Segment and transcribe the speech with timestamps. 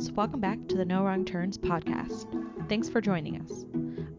[0.00, 0.12] friends.
[0.12, 2.26] Welcome back to the No Wrong Turns podcast.
[2.70, 3.66] Thanks for joining us.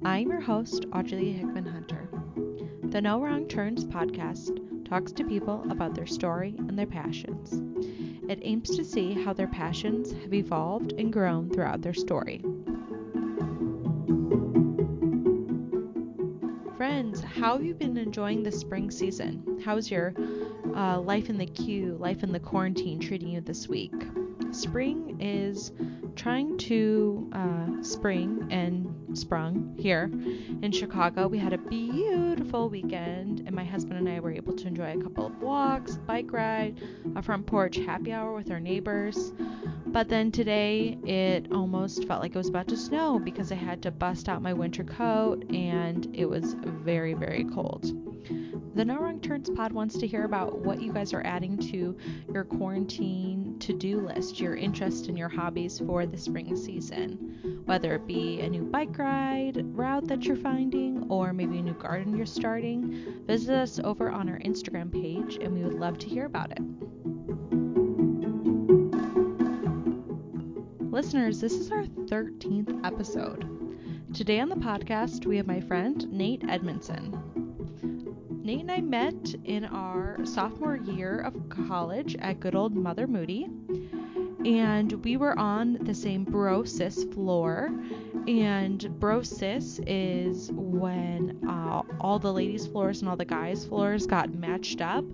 [0.05, 2.07] I'm your host, Audrey Hickman Hunter.
[2.83, 7.63] The No Wrong Turns podcast talks to people about their story and their passions.
[8.29, 12.43] It aims to see how their passions have evolved and grown throughout their story.
[16.77, 19.59] Friends, how have you been enjoying the spring season?
[19.65, 20.13] How's your
[20.75, 23.93] uh, life in the queue, life in the quarantine treating you this week?
[24.51, 25.71] Spring is
[26.15, 30.09] trying to uh, spring and sprung here
[30.61, 31.27] in Chicago.
[31.27, 35.01] We had a beautiful weekend, and my husband and I were able to enjoy a
[35.01, 36.81] couple of walks, bike ride,
[37.15, 39.33] a front porch happy hour with our neighbors.
[39.87, 43.81] But then today it almost felt like it was about to snow because I had
[43.83, 47.91] to bust out my winter coat and it was very, very cold.
[48.73, 51.97] The No Wrong Turns pod wants to hear about what you guys are adding to
[52.33, 57.61] your quarantine to do list, your interest and your hobbies for the spring season.
[57.65, 61.73] Whether it be a new bike ride route that you're finding or maybe a new
[61.73, 66.07] garden you're starting, visit us over on our Instagram page and we would love to
[66.07, 66.61] hear about it.
[70.91, 73.47] Listeners, this is our 13th episode.
[74.13, 77.30] Today on the podcast, we have my friend Nate Edmondson.
[78.43, 83.47] Nate and I met in our sophomore year of college at good old Mother Moody.
[84.43, 87.69] And we were on the same bro sis floor.
[88.27, 94.07] And bro sis is when uh, all the ladies' floors and all the guys' floors
[94.07, 95.05] got matched up.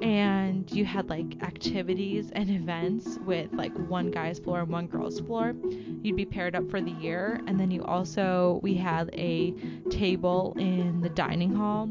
[0.00, 5.18] And you had like activities and events with like one guy's floor and one girl's
[5.18, 5.54] floor.
[6.02, 7.40] You'd be paired up for the year.
[7.48, 9.52] And then you also, we had a
[9.90, 11.90] table in the dining hall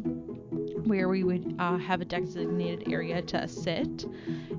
[0.86, 4.06] where we would uh, have a designated area to sit.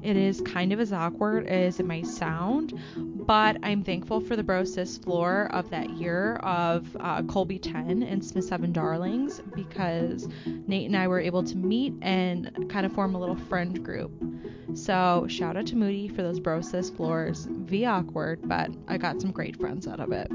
[0.03, 4.43] It is kind of as awkward as it might sound, but I'm thankful for the
[4.43, 10.29] Bro Sis floor of that year of uh, Colby 10 and Smith 7 Darlings because
[10.67, 14.13] Nate and I were able to meet and kind of form a little friend group.
[14.75, 17.47] So shout out to Moody for those Bro Sis floors.
[17.51, 20.31] V awkward, but I got some great friends out of it.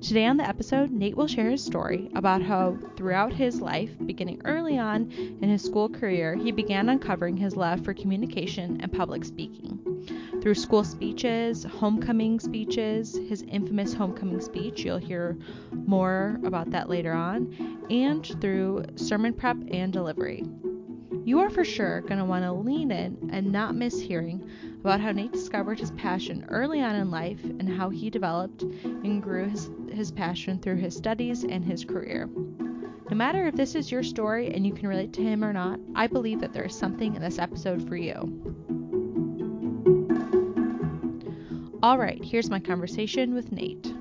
[0.00, 4.40] Today on the episode, Nate will share his story about how, throughout his life, beginning
[4.44, 9.24] early on in his school career, he began uncovering his love for communication and public
[9.24, 9.80] speaking.
[10.40, 15.36] Through school speeches, homecoming speeches, his infamous homecoming speech, you'll hear
[15.72, 17.52] more about that later on,
[17.90, 20.44] and through sermon prep and delivery.
[21.24, 24.48] You are for sure going to want to lean in and not miss hearing
[24.88, 29.22] about how Nate discovered his passion early on in life and how he developed and
[29.22, 32.26] grew his, his passion through his studies and his career.
[33.10, 35.78] No matter if this is your story and you can relate to him or not,
[35.94, 38.14] I believe that there is something in this episode for you.
[41.82, 43.92] All right, here's my conversation with Nate.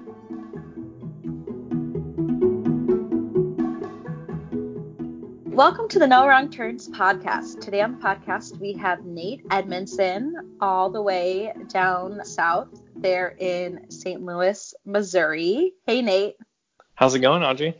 [5.57, 7.61] Welcome to the No Wrong Turns podcast.
[7.61, 13.89] Today on the podcast, we have Nate Edmondson, all the way down south there in
[13.89, 14.21] St.
[14.21, 15.73] Louis, Missouri.
[15.87, 16.35] Hey, Nate.
[16.93, 17.75] How's it going, Audrey?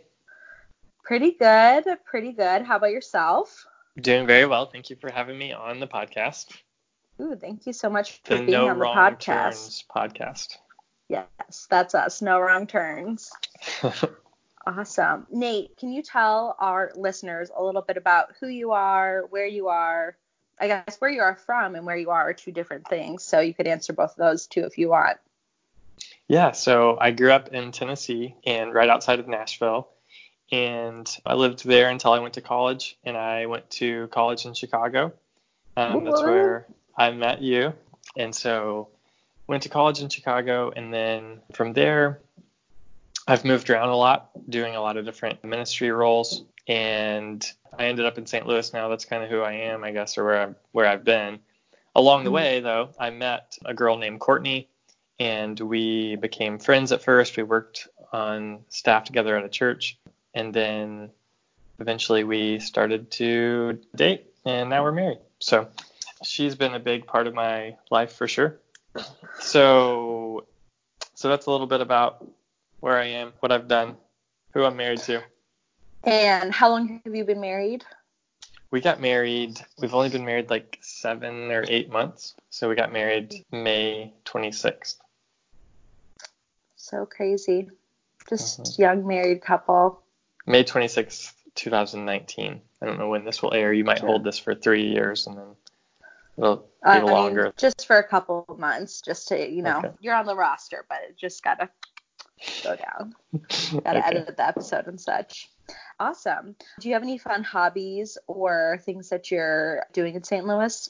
[1.04, 1.84] Pretty good.
[2.04, 2.64] Pretty good.
[2.64, 3.68] How about yourself?
[4.02, 4.66] Doing very well.
[4.66, 6.58] Thank you for having me on the podcast.
[7.22, 9.20] Ooh, thank you so much for the being no on the podcast.
[9.20, 10.58] Turns podcast.
[11.10, 12.24] Yes, that's us.
[12.24, 13.30] No wrong turns.
[14.68, 15.26] Awesome.
[15.32, 19.70] Nate, can you tell our listeners a little bit about who you are, where you
[19.70, 20.18] are?
[20.60, 23.24] I guess where you are from and where you are are two different things.
[23.24, 25.20] So you could answer both of those too if you want.
[26.28, 29.88] Yeah, so I grew up in Tennessee and right outside of Nashville.
[30.52, 32.98] And I lived there until I went to college.
[33.06, 35.14] And I went to college in Chicago.
[35.78, 36.68] Um, that's where
[36.98, 37.74] I met you.
[38.18, 38.90] And so
[39.48, 40.74] went to college in Chicago.
[40.76, 42.20] And then from there,
[43.28, 47.46] I've moved around a lot, doing a lot of different ministry roles, and
[47.78, 48.48] I ended up in St.
[48.48, 48.88] Louis now.
[48.88, 51.40] That's kind of who I am, I guess, or where I'm, where I've been.
[51.94, 52.36] Along the mm-hmm.
[52.36, 54.70] way, though, I met a girl named Courtney,
[55.20, 57.36] and we became friends at first.
[57.36, 60.00] We worked on staff together at a church,
[60.34, 61.10] and then
[61.80, 65.20] eventually we started to date, and now we're married.
[65.40, 65.68] So
[66.24, 68.60] she's been a big part of my life for sure.
[69.40, 70.46] So,
[71.14, 72.26] so that's a little bit about
[72.80, 73.96] where I am, what I've done,
[74.54, 75.22] who I'm married to.
[76.04, 77.84] And how long have you been married?
[78.72, 79.60] We got married.
[79.80, 82.36] We've only been married like seven or eight months.
[82.50, 84.98] So we got married May 26th.
[86.76, 87.70] So crazy.
[88.30, 88.82] Just mm-hmm.
[88.82, 90.02] young married couple.
[90.46, 92.62] May 26th, 2019.
[92.82, 93.74] I don't know when this will air.
[93.74, 94.08] You might sure.
[94.08, 95.56] hold this for three years and then
[96.38, 97.54] It'll be I mean, longer.
[97.58, 99.92] just for a couple of months, just to you know, Okay.
[100.02, 101.70] you're on the roster, but it just gotta
[102.64, 103.16] go down.
[103.84, 104.08] Gotta Okay.
[104.08, 105.50] edit the episode and such.
[106.00, 106.56] Awesome.
[106.80, 110.46] Do you have any fun hobbies or things that you're doing in St.
[110.46, 110.90] Louis?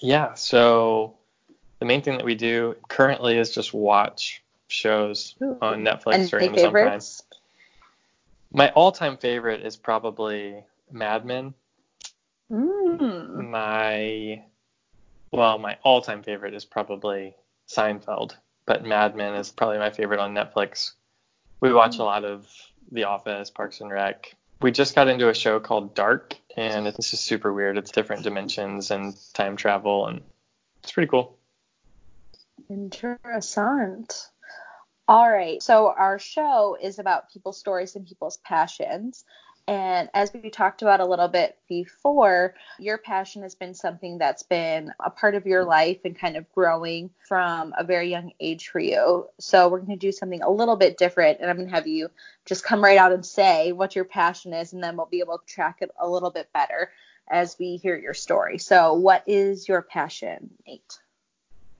[0.00, 1.16] Yeah, so
[1.78, 5.56] the main thing that we do currently is just watch shows Ooh.
[5.60, 6.84] on Netflix Any or Amazon Prime.
[6.84, 7.22] favorites?
[8.52, 11.54] My all-time favorite is probably Mad Men.
[12.50, 13.50] Mm.
[13.50, 14.42] My
[15.30, 17.34] well, my all-time favorite is probably
[17.68, 18.36] Seinfeld,
[18.66, 20.92] but Mad Men is probably my favorite on Netflix.
[21.60, 22.02] We watch hmm.
[22.02, 22.46] a lot of
[22.92, 24.34] The Office, Parks and Rec.
[24.62, 27.76] We just got into a show called Dark, and it's just super weird.
[27.76, 30.22] It's different dimensions and time travel, and
[30.82, 31.36] it's pretty cool.
[32.70, 34.28] Interessant.
[35.06, 35.62] All right.
[35.62, 39.24] So our show is about people's stories and people's passions.
[39.66, 44.42] And as we talked about a little bit before, your passion has been something that's
[44.42, 48.68] been a part of your life and kind of growing from a very young age
[48.68, 49.26] for you.
[49.40, 51.40] So we're going to do something a little bit different.
[51.40, 52.10] And I'm going to have you
[52.44, 55.38] just come right out and say what your passion is, and then we'll be able
[55.38, 56.90] to track it a little bit better
[57.30, 58.58] as we hear your story.
[58.58, 60.98] So, what is your passion, Nate?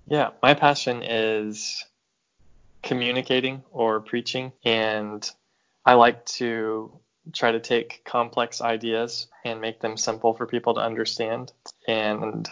[0.06, 1.84] Yeah, my passion is
[2.82, 5.28] communicating or preaching, and
[5.84, 6.98] I like to
[7.32, 11.52] try to take complex ideas and make them simple for people to understand.
[11.88, 12.48] And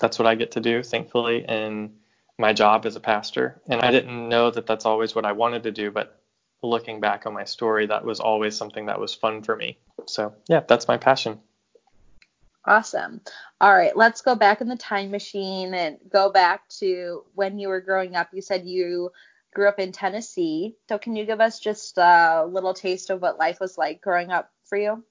[0.00, 1.94] that's what I get to do, thankfully, in
[2.38, 3.60] my job as a pastor.
[3.68, 6.20] And I didn't know that that's always what I wanted to do, but
[6.62, 9.78] looking back on my story, that was always something that was fun for me.
[10.06, 11.40] So, yeah, that's my passion.
[12.66, 13.20] Awesome.
[13.60, 17.68] All right, let's go back in the time machine and go back to when you
[17.68, 18.28] were growing up.
[18.32, 19.12] You said you
[19.56, 20.76] grew up in Tennessee.
[20.86, 24.30] So can you give us just a little taste of what life was like growing
[24.30, 25.02] up for you?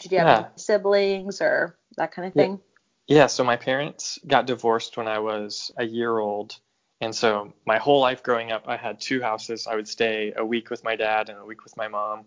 [0.00, 0.48] Did you have Yeah.
[0.54, 2.44] siblings or that kind of Yeah.
[2.44, 2.60] thing?
[3.08, 6.56] Yeah, so my parents got divorced when I was a year old.
[7.00, 9.66] And so my whole life growing up, I had two houses.
[9.66, 12.26] I would stay a week with my dad and a week with my mom.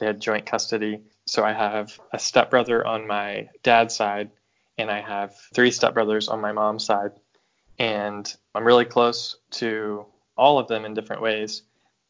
[0.00, 1.02] They had joint custody.
[1.26, 4.30] So I have a stepbrother on my dad's side,
[4.78, 7.12] and I have three stepbrothers on my mom's side.
[7.78, 10.06] And I'm really close to
[10.36, 11.62] all of them in different ways,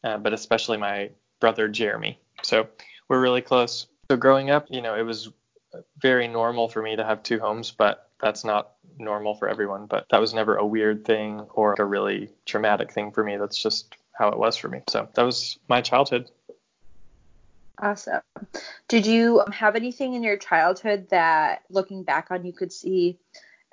[0.03, 1.09] uh, but especially my
[1.39, 2.19] brother Jeremy.
[2.41, 2.67] So
[3.09, 3.87] we're really close.
[4.09, 5.29] So growing up, you know, it was
[5.97, 9.85] very normal for me to have two homes, but that's not normal for everyone.
[9.85, 13.37] But that was never a weird thing or a really traumatic thing for me.
[13.37, 14.81] That's just how it was for me.
[14.89, 16.29] So that was my childhood.
[17.79, 18.21] Awesome.
[18.87, 23.17] Did you have anything in your childhood that looking back on you could see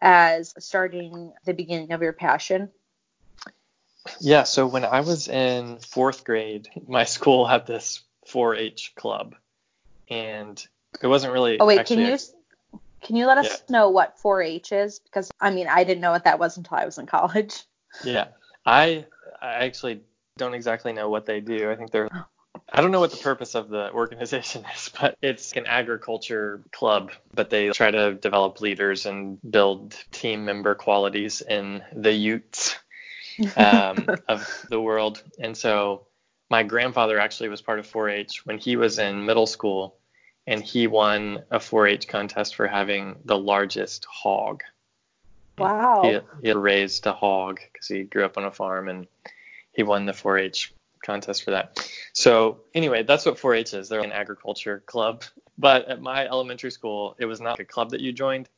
[0.01, 2.71] as starting the beginning of your passion?
[4.21, 4.45] Yeah.
[4.45, 9.35] So when I was in fourth grade, my school had this 4-H club,
[10.09, 10.65] and
[11.03, 11.59] it wasn't really.
[11.59, 12.19] Oh wait, actually can you
[13.03, 13.73] can you let us Yeah.
[13.73, 14.99] know what 4-H is?
[14.99, 17.63] Because I mean, I didn't know what that was until I was in college.
[18.05, 18.29] Yeah,
[18.65, 19.05] I
[19.43, 20.03] I actually
[20.37, 21.73] don't exactly know what they do.
[21.73, 22.09] I think they're
[22.73, 27.11] I don't know what the purpose of the organization is, but it's an agriculture club,
[27.35, 32.77] but they try to develop leaders and build team member qualities in the youths
[33.57, 35.23] um, of the world.
[35.39, 36.07] And so
[36.51, 39.97] my grandfather actually was part of 4-H when he was in middle school,
[40.47, 44.63] and he won a 4-H contest for having the largest hog.
[45.59, 46.03] wow.
[46.03, 49.07] He, he had raised a hog because he grew up on a farm and
[49.73, 51.89] he won the 4-H contest for that.
[52.13, 53.89] So anyway, that's what 4-H is.
[53.89, 55.25] They're an agriculture club.
[55.57, 58.49] But at my elementary school, it was not a club that you joined.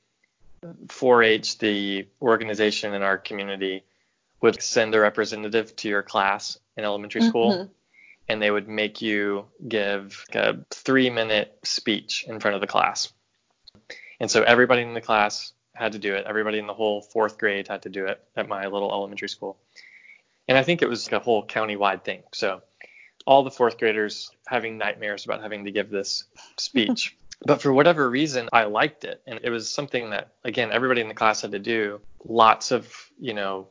[0.87, 3.85] 4-H, the organization in our community,
[4.43, 7.71] would send a representative to your class in elementary school, Mhm.
[8.29, 13.13] and they would make you give a three-minute speech in front of the class.
[14.21, 16.27] And so everybody in the class had to do it.
[16.27, 19.59] Everybody in the whole fourth grade had to do it at my little elementary school.
[20.49, 22.23] And I think it was like a whole county-wide thing.
[22.33, 22.63] So
[23.27, 26.25] all the fourth graders having nightmares about having to give this
[26.59, 27.17] speech.
[27.47, 29.23] but for whatever reason, I liked it.
[29.27, 32.01] And it was something that, again, everybody in the class had to do.
[32.25, 33.69] Lots of, you know,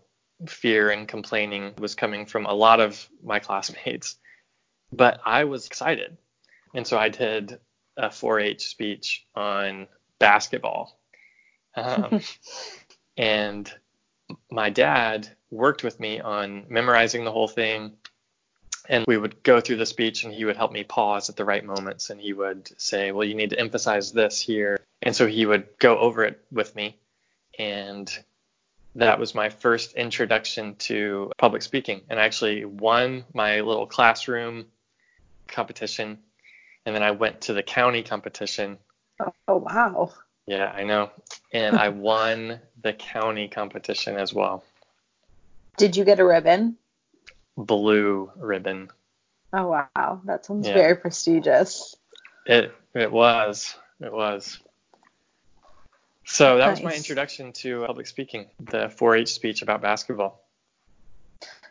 [0.47, 4.15] fear and complaining was coming from a lot of my classmates.
[4.91, 6.17] But I was excited.
[6.73, 7.59] And so I did
[7.97, 9.87] a 4 H speech on
[10.19, 10.99] basketball.
[11.75, 12.21] Um,
[13.17, 13.71] and
[14.49, 17.93] my dad worked with me on memorizing the whole thing.
[18.89, 21.45] And we would go through the speech, and he would help me pause at the
[21.45, 22.09] right moments.
[22.09, 24.79] And he would say, Well, you need to emphasize this here.
[25.03, 26.97] And so he would go over it with me.
[27.59, 28.11] And
[28.95, 32.01] that was my first introduction to public speaking.
[32.09, 34.65] And I actually won my little classroom
[35.47, 36.19] competition.
[36.85, 38.77] And then I went to the county competition
[39.21, 40.11] Oh, oh, wow.
[40.47, 41.11] Yeah, I know.
[41.53, 44.63] And I won the county competition as well.
[45.77, 46.77] Did you get a ribbon?
[47.57, 48.89] Blue ribbon.
[49.53, 50.73] Oh wow, that sounds Yeah.
[50.73, 51.95] very prestigious.
[52.45, 53.75] It it was.
[53.99, 54.59] It was.
[56.31, 60.41] So that was my introduction to uh, public speaking, the 4-H speech about basketball.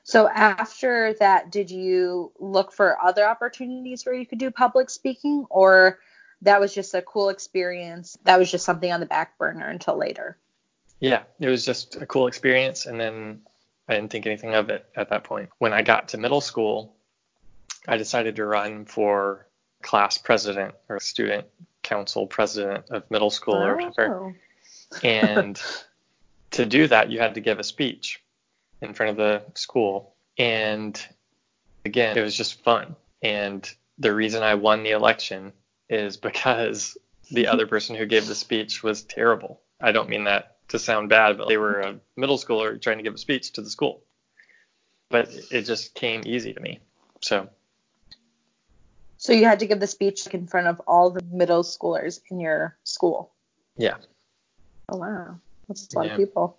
[0.05, 5.47] So after that, did you look for other opportunities where you could do public speaking,
[5.49, 5.99] or
[6.43, 8.19] that was just a cool experience?
[8.25, 10.37] That was just something on the back burner until later.
[11.01, 13.41] Yeah, it was just a cool experience, and then
[13.89, 15.49] I didn't think anything of it at that point.
[15.57, 16.95] When I got to middle school,
[17.89, 19.47] I decided to run for
[19.81, 21.47] class president or student
[21.83, 24.15] council president of middle school or whatever.
[24.15, 24.35] Oh.
[25.03, 25.61] And
[26.53, 28.23] to do that, you had to give a speech
[28.81, 30.15] in front of the school.
[30.39, 31.01] And
[31.85, 32.97] again, it was just fun.
[33.23, 33.69] And
[33.99, 35.53] the reason I won the election
[35.89, 36.97] is because
[37.31, 39.61] the other person who gave the speech was terrible.
[39.81, 43.03] I don't mean that to sound bad, but they were a middle schooler trying to
[43.03, 44.03] give a speech to the school.
[45.09, 46.81] But it just came easy to me.
[47.21, 47.49] So,
[49.19, 52.41] So you had to give the speech in front of all the middle schoolers in
[52.41, 53.33] your school.
[53.77, 53.97] yeah.
[54.91, 56.13] Oh wow, that's a lot Yeah.
[56.13, 56.59] of people.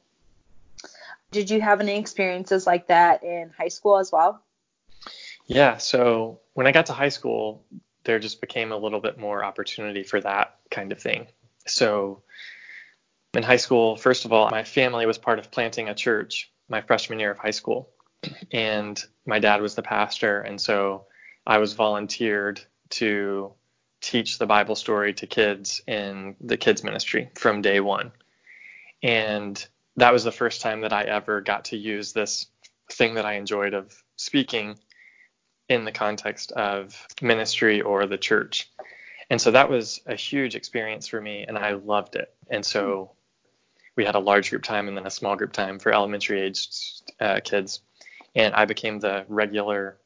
[1.32, 4.42] Did you have any experiences like that in high school as well?
[5.48, 7.66] Yeah, so when I got to high school,
[8.04, 11.28] there just became a little bit more opportunity for that kind of thing.
[11.68, 12.24] So
[13.34, 16.82] in high school, first of all, my family was part of planting a church my
[16.82, 17.90] freshman year of high school.
[18.52, 21.06] And my dad was the pastor, and so
[21.46, 22.62] I was volunteered
[22.92, 23.54] to
[24.00, 28.12] teach the Bible story to kids in the kids ministry from day one.
[29.04, 29.66] And
[29.98, 32.48] that was the first time that I ever got to use this
[32.92, 34.78] thing that I enjoyed of speaking
[35.70, 38.70] in the context of ministry or the church.
[39.30, 42.34] And so that was a huge experience for me, and I loved it.
[42.50, 43.12] And so
[43.96, 47.12] we had a large group time and then a small group time for elementary aged
[47.20, 47.80] uh, kids.
[48.36, 49.98] And I became the regular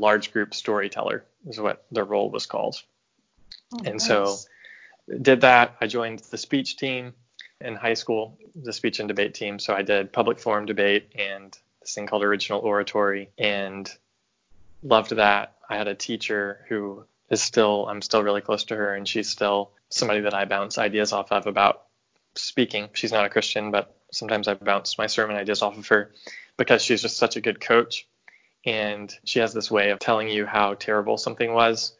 [0.00, 2.82] large group storyteller, is what the role was called.
[3.74, 4.36] Oh, And so
[5.22, 5.76] did that.
[5.80, 7.14] I joined the speech team
[7.60, 9.58] in high school, the speech and debate team.
[9.58, 13.90] So I did public forum debate and this thing called original oratory and
[14.82, 15.54] loved that.
[15.68, 19.28] I had a teacher who is still, I'm still really close to her, and she's
[19.28, 21.84] still somebody that I bounce ideas off of about
[22.34, 22.88] speaking.
[22.94, 26.12] She's not a Christian, but sometimes I bounce my sermon ideas off of her
[26.56, 28.06] because she's just such a good coach.
[28.64, 31.94] And she has this way of telling you how terrible something was,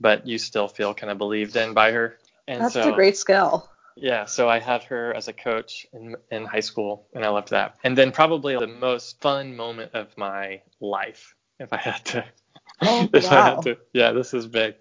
[0.00, 2.18] but you still feel kind of believed in by her.
[2.46, 3.68] And that's so, a great skill.
[3.96, 7.50] Yeah, so I had her as a coach in, in high school, and I loved
[7.50, 7.76] that.
[7.84, 12.24] And then probably the most fun moment of my life, if I had to.
[12.82, 13.78] Oh, if I had to.
[13.92, 14.74] Yeah, this is big.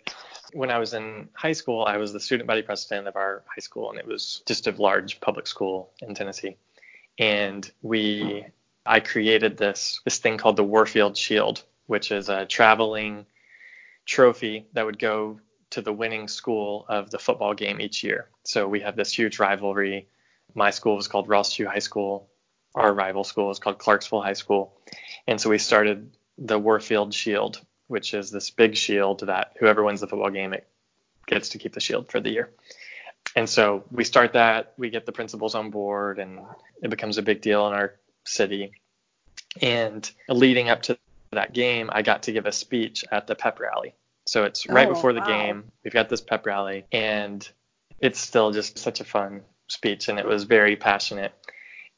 [0.53, 3.61] When I was in high school, I was the student body president of our high
[3.61, 6.57] school, and it was just a large public school in Tennessee.
[7.19, 8.45] And we,
[8.85, 13.25] I created this this thing called the Warfield Shield, which is a traveling
[14.05, 15.39] trophy that would go
[15.73, 18.29] to the winning school of the football game each year.
[18.43, 20.07] So we have this huge rivalry.
[20.53, 22.29] My school was called Rossview High School.
[22.75, 24.77] Our rival school is called Clarksville High School.
[25.27, 30.01] And so we started the Warfield Shield, which is this big shield that whoever wins
[30.01, 30.67] the football game it
[31.25, 32.51] gets to keep the shield for the year.
[33.35, 36.39] And so we start that, we get the principals on board, and
[36.83, 38.73] it becomes a big deal in our city.
[39.59, 40.99] And leading up to
[41.31, 43.95] that game, I got to give a speech at the pep rally.
[44.25, 45.25] So it's right Oh, before the wow.
[45.25, 45.71] game.
[45.83, 47.47] We've got this pep rally, and
[47.99, 51.33] it's still just such a fun speech, and it was very passionate.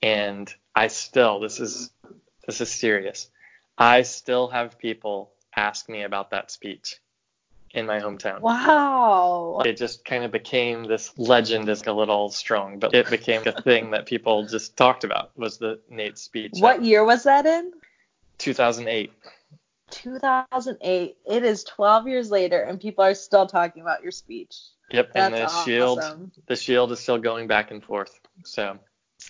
[0.02, 1.92] And I still, this is
[2.46, 3.30] this is serious.
[3.78, 7.00] I still have people ask me about that speech
[7.72, 8.40] in my hometown.
[8.40, 9.62] Wow.
[9.66, 13.62] It just kind of became this legend is a little strong, but it became a
[13.62, 16.54] thing that people just talked about was the Nate speech.
[16.60, 17.74] What year was that in?
[18.38, 19.12] 2008.
[19.96, 21.18] 2008.
[21.26, 24.56] It is 12 years later, and people are still talking about your speech.
[24.92, 25.66] Yep, That's and the awesome.
[25.66, 28.20] shield the shield is still going back and forth.
[28.44, 28.78] So,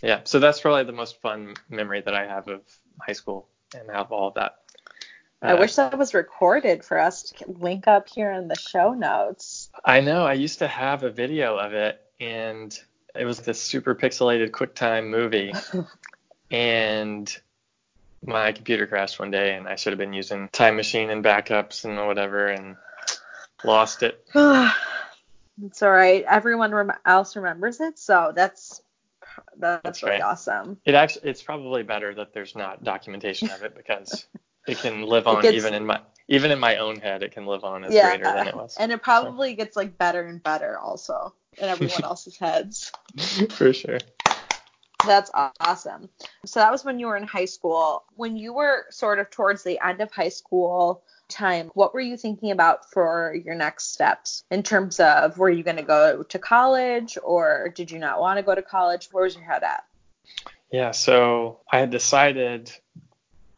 [0.03, 2.61] yeah, so that's probably the most fun memory that I have of
[2.99, 4.57] high school and have all of that.
[5.41, 8.93] I Uh, wish that was recorded for us to link up here in the show
[8.93, 9.69] notes.
[9.83, 10.25] I know.
[10.25, 12.77] I used to have a video of it, and
[13.13, 15.53] it was this super pixelated QuickTime movie.
[16.51, 17.35] and
[18.25, 21.85] my computer crashed one day, and I should have been using Time Machine and backups
[21.85, 22.75] and whatever, and
[23.63, 24.25] lost it.
[24.35, 26.23] it's all right.
[26.27, 28.81] Everyone rem- else remembers it, so that's
[29.57, 30.23] that's, That's really right.
[30.23, 30.77] awesome.
[30.85, 34.25] It actually, it's probably better that there's not documentation of it because
[34.67, 37.23] it can live on gets- even in my even in my own head.
[37.23, 38.75] It can live on as yeah, greater than it was.
[38.79, 42.91] and it probably gets like better and better also in everyone else's heads.
[43.51, 43.99] For sure.
[45.05, 46.09] That's awesome.
[46.45, 48.03] So that was when you were in high school.
[48.15, 52.17] When you were sort of towards the end of high school time, what were you
[52.17, 56.39] thinking about for your next steps in terms of were you going to go to
[56.39, 59.09] college or did you not want to go to college?
[59.11, 59.83] Where was your head at?
[60.71, 62.71] Yeah, so I had decided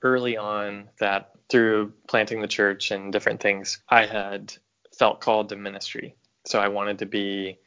[0.01, 4.54] early on that through planting the church and different things, I had
[4.98, 6.16] felt called to ministry.
[6.46, 7.60] So I wanted to be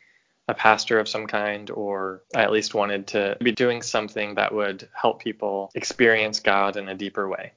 [0.50, 4.52] a pastor of some kind, or I at least wanted to be doing something that
[4.52, 7.52] would help people experience God in a deeper way.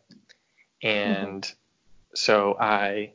[0.84, 1.54] And mm-hmm.
[2.14, 3.14] so I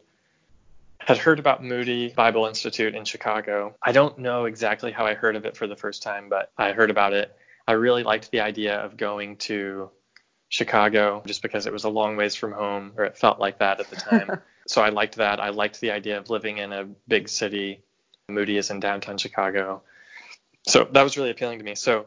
[0.98, 3.76] had heard about Moody Bible Institute in Chicago.
[3.80, 6.72] I don't know exactly how I heard of it for the first time, but I
[6.72, 7.34] heard about it.
[7.66, 9.90] I really liked the idea of going to
[10.48, 13.78] Chicago just because it was a long ways from home, or it felt like that
[13.78, 14.40] at the time.
[14.66, 15.38] so I liked that.
[15.38, 17.84] I liked the idea of living in a big city.
[18.28, 19.82] Moody is in downtown Chicago.
[20.66, 21.74] So that was really appealing to me.
[21.74, 22.06] So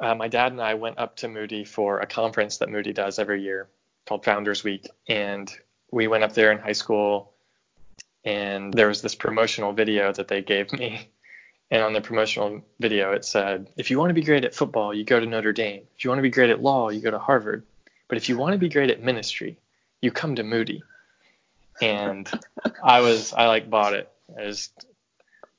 [0.00, 3.18] uh, my dad and I went up to Moody for a conference that Moody does
[3.18, 3.68] every year
[4.06, 4.88] called Founders Week.
[5.08, 5.52] And
[5.90, 7.32] we went up there in high school,
[8.24, 11.08] and there was this promotional video that they gave me.
[11.70, 14.94] And on the promotional video, it said, if you want to be great at football,
[14.94, 15.82] you go to Notre Dame.
[15.98, 17.62] If you want to be great at law, you go to Harvard.
[18.08, 19.58] But if you want to be great at ministry,
[20.00, 20.82] you come to Moody.
[21.82, 22.26] And
[22.82, 24.10] I was, I like bought it.
[24.34, 24.86] I just,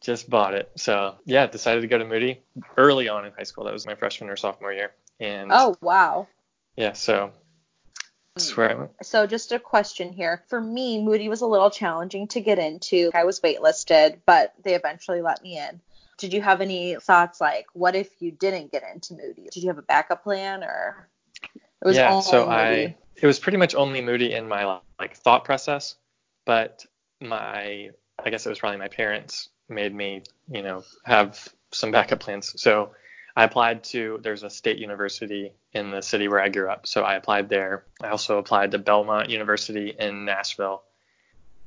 [0.01, 0.71] just bought it.
[0.75, 2.41] So yeah, decided to go to Moody
[2.77, 3.65] early on in high school.
[3.65, 4.91] That was my freshman or sophomore year.
[5.19, 6.27] And Oh, wow.
[6.75, 7.31] yeah, so
[8.35, 8.61] that's hmm.
[8.61, 8.91] where I went.
[9.03, 10.43] So just a question here.
[10.47, 13.11] For me, Moody was a little challenging to get into.
[13.13, 15.81] I was waitlisted, but they eventually let me in.
[16.17, 19.49] Did you have any thoughts like what if you didn't get into Moody?
[19.51, 21.09] Did you have a backup plan or
[21.43, 22.51] it was yeah, so Moody?
[22.51, 25.95] I it was pretty much only Moody in my like thought process,
[26.45, 26.85] but
[27.21, 27.89] my
[28.23, 32.59] I guess it was probably my parents made me, you know, have some backup plans.
[32.61, 32.91] So
[33.35, 37.03] I applied to there's a state university in the city where I grew up, so
[37.03, 37.85] I applied there.
[38.01, 40.83] I also applied to Belmont University in Nashville,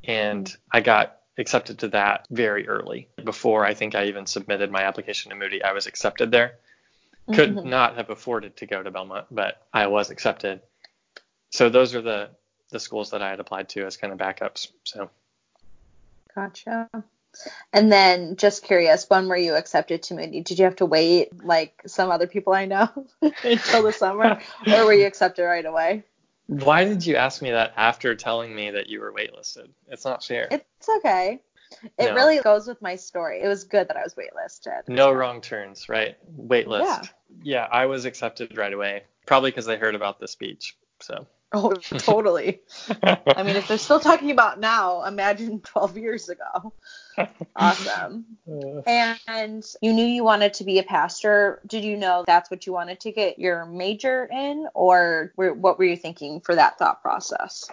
[0.05, 3.09] and I got accepted to that very early.
[3.25, 6.59] Before I think I even submitted my application to Moody, I was accepted there
[7.33, 7.65] could Mhm.
[7.65, 10.61] not have afforded to go to Belmont, but I was accepted.
[11.51, 12.31] So those are the
[12.71, 14.73] the schools that I had applied to as kind of backups.
[14.85, 15.11] So
[16.35, 16.89] Gotcha.
[17.73, 20.43] And then just curious, when were you accepted to Moody?
[20.43, 22.89] Did you have to wait like some other people I know
[23.23, 26.05] until the summer or were you accepted right away?
[26.49, 29.69] why did you ask me that after telling me that you were waitlisted?
[29.89, 30.49] It's not fair.
[30.51, 31.41] It's okay.
[31.97, 32.15] It No.
[32.15, 33.41] really goes with my story.
[33.41, 34.87] It was good that I was waitlisted.
[34.89, 36.19] no wrong turns, right?
[36.39, 36.83] Waitlist.
[36.85, 37.03] Yeah.
[37.43, 40.77] yeah, I was accepted right away, probably because they heard about the speech.
[41.01, 41.27] So.
[41.53, 42.61] Oh, totally.
[43.03, 46.73] I mean, if they're still talking about now, imagine 12 years ago.
[47.57, 48.27] Awesome.
[48.87, 51.61] And you knew you wanted to be a pastor.
[51.67, 55.79] Did you know that's what you wanted to get your major in, or were, what
[55.79, 57.69] were you thinking for that thought process?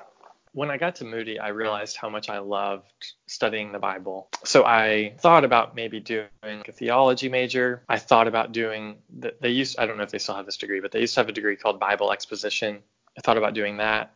[0.51, 4.29] when I got to Moody, I realized how much I loved studying the Bible.
[4.43, 7.83] So I thought about maybe doing a theology major.
[7.87, 10.57] I thought about doing, the- they used, I don't know if they still have this
[10.57, 12.79] degree, but they used to have a degree called Bible exposition.
[13.17, 14.13] I thought about doing that.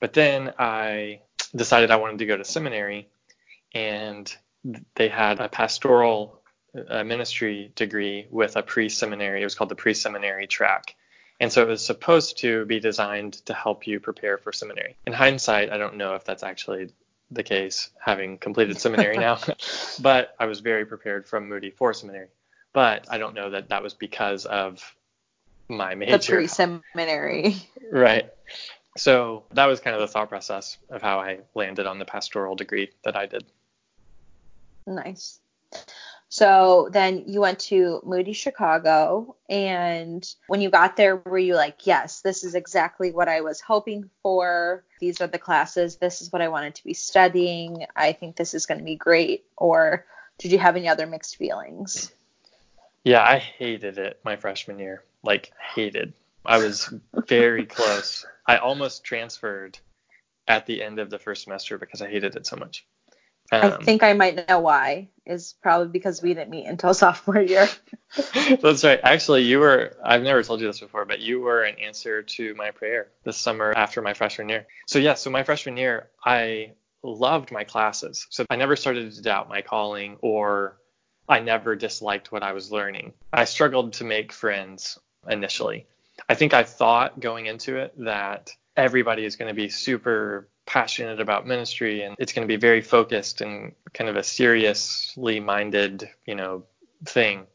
[0.00, 1.20] But then I
[1.54, 3.08] decided I wanted to go to seminary,
[3.74, 4.34] and
[4.94, 6.40] they had a pastoral
[6.88, 9.40] uh, ministry degree with a pre seminary.
[9.40, 10.94] It was called the pre seminary track.
[11.40, 14.96] And so it was supposed to be designed to help you prepare for seminary.
[15.06, 16.90] In hindsight, I don't know if that's actually
[17.30, 19.38] the case, having completed seminary now,
[20.00, 22.28] but I was very prepared from Moody for seminary.
[22.72, 24.94] But I don't know that that was because of
[25.68, 26.18] my major.
[26.18, 27.56] The pre-seminary.
[27.92, 28.30] Right.
[28.96, 32.56] So that was kind of the thought process of how I landed on the pastoral
[32.56, 33.44] degree that I did.
[34.86, 35.38] Nice.
[36.28, 41.86] So then you went to Moody Chicago, and when you got there, were you like,
[41.86, 44.82] yes, this is exactly what I was hoping for?
[44.98, 45.96] These are the classes.
[45.96, 47.86] This is what I wanted to be studying.
[47.94, 49.44] I think this is going to be great.
[49.56, 50.06] Or
[50.38, 52.12] did you have any other mixed feelings?
[53.04, 55.04] Yeah, I hated it my freshman year.
[55.24, 56.12] Like hated.
[56.44, 56.92] I was
[57.26, 58.24] very close.
[58.46, 59.78] I almost transferred
[60.46, 62.86] at the end of the first semester because I hated it so much.
[63.50, 65.08] I Um, think I might know why.
[65.26, 67.68] Is probably because we didn't meet until sophomore year.
[68.60, 69.00] That's right.
[69.02, 72.54] Actually, you were, I've never told you this before, but you were an answer to
[72.54, 74.66] my prayer this summer after my freshman year.
[74.86, 78.26] So, yeah, so my freshman year, I loved my classes.
[78.30, 80.76] So, I never started to doubt my calling or
[81.26, 83.14] I never disliked what I was learning.
[83.32, 85.86] I struggled to make friends initially.
[86.28, 91.20] I think I thought going into it that everybody is going to be super passionate
[91.20, 96.08] about ministry and it's going to be very focused and kind of a seriously minded,
[96.26, 96.64] you know,
[97.04, 97.46] thing.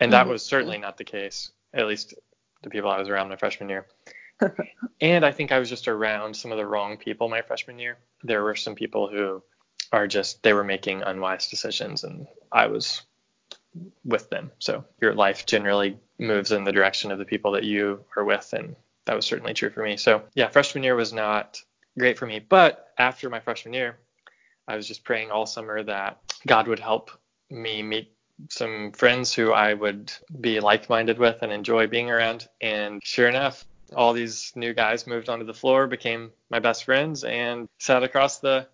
[0.00, 0.32] And that mm-hmm.
[0.32, 2.14] was certainly not the case, at least
[2.62, 3.86] the people I was around my freshman year.
[5.00, 7.98] and I think I was just around some of the wrong people my freshman year.
[8.22, 9.42] There were some people who
[9.92, 13.02] are just they were making unwise decisions and I was
[14.04, 14.50] with them.
[14.58, 18.52] So your life generally moves in the direction of the people that you are with
[18.52, 19.96] and that was certainly true for me.
[19.96, 21.60] So yeah, freshman year was not
[21.98, 23.98] great for me, but after my freshman year,
[24.66, 27.10] I was just praying all summer that God would help
[27.50, 28.12] me meet
[28.48, 32.48] some friends who I would be like-minded with and enjoy being around.
[32.60, 37.24] And sure enough, all these new guys moved onto the floor, became my best friends,
[37.24, 38.66] and sat across the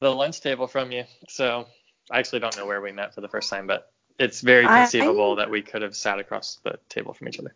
[0.00, 1.04] the lunch table from you.
[1.28, 1.66] So
[2.10, 5.32] I actually don't know where we met for the first time, but it's very conceivable
[5.32, 7.54] I, that we could have sat across the table from each other.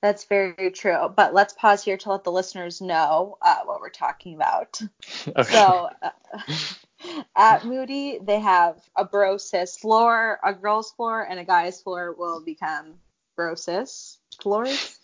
[0.00, 1.12] That's very true.
[1.14, 4.80] But let's pause here to let the listeners know uh, what we're talking about.
[5.26, 5.42] Okay.
[5.42, 6.10] So uh,
[7.36, 12.14] at Moody, they have a bro sis floor, a girl's floor, and a guy's floor
[12.16, 12.94] will become
[13.36, 14.98] bro sis floors.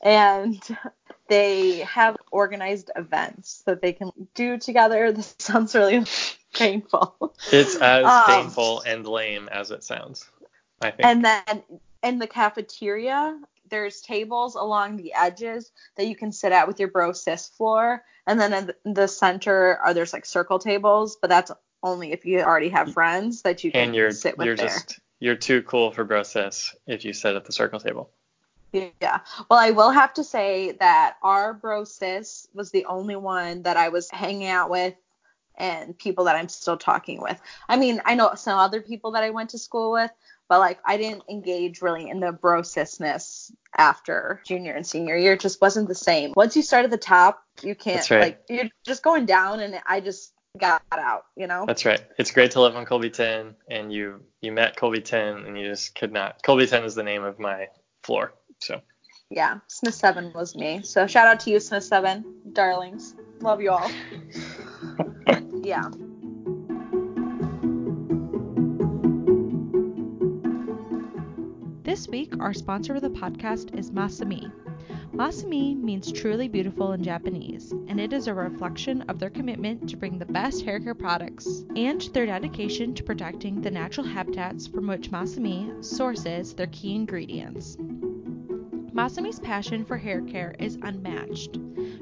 [0.00, 0.60] And
[1.28, 5.12] they have organized events that they can do together.
[5.16, 6.04] This sounds really
[6.52, 7.34] painful.
[7.50, 10.28] It's as um, painful and lame as it sounds.
[10.80, 11.06] I think.
[11.06, 11.62] And then
[12.02, 13.38] in the cafeteria,
[13.68, 18.04] there's tables along the edges that you can sit at with your bro sis floor,
[18.26, 21.50] and then in the center are there's like circle tables, but that's
[21.82, 24.66] only if you already have friends that you can and you're, sit with you're there.
[24.66, 28.10] Just, you're too cool for bro sis if you sit at the circle table.
[28.72, 29.20] Yeah.
[29.50, 33.76] Well, I will have to say that our bro sis was the only one that
[33.76, 34.94] I was hanging out with
[35.62, 37.40] and people that I'm still talking with.
[37.68, 40.10] I mean, I know some other people that I went to school with,
[40.48, 45.34] but like I didn't engage really in the brosisness after junior and senior year.
[45.34, 46.32] It just wasn't the same.
[46.36, 48.20] Once you start at the top, you can't right.
[48.20, 51.64] like you're just going down, and I just got out, you know.
[51.64, 52.02] That's right.
[52.18, 55.68] It's great to live on Colby 10, and you you met Colby 10, and you
[55.68, 56.42] just could not.
[56.42, 57.68] Colby 10 is the name of my
[58.02, 58.80] floor, so.
[59.30, 60.82] Yeah, Smith 7 was me.
[60.82, 62.22] So shout out to you, Smith 7,
[62.52, 63.14] darlings.
[63.40, 63.90] Love you all.
[65.62, 65.88] yeah.
[71.84, 74.50] This week, our sponsor of the podcast is Masami.
[75.12, 79.96] Masami means truly beautiful in Japanese, and it is a reflection of their commitment to
[79.96, 84.86] bring the best hair care products and their dedication to protecting the natural habitats from
[84.86, 87.76] which Masami sources their key ingredients.
[88.94, 91.58] Masami's passion for hair care is unmatched,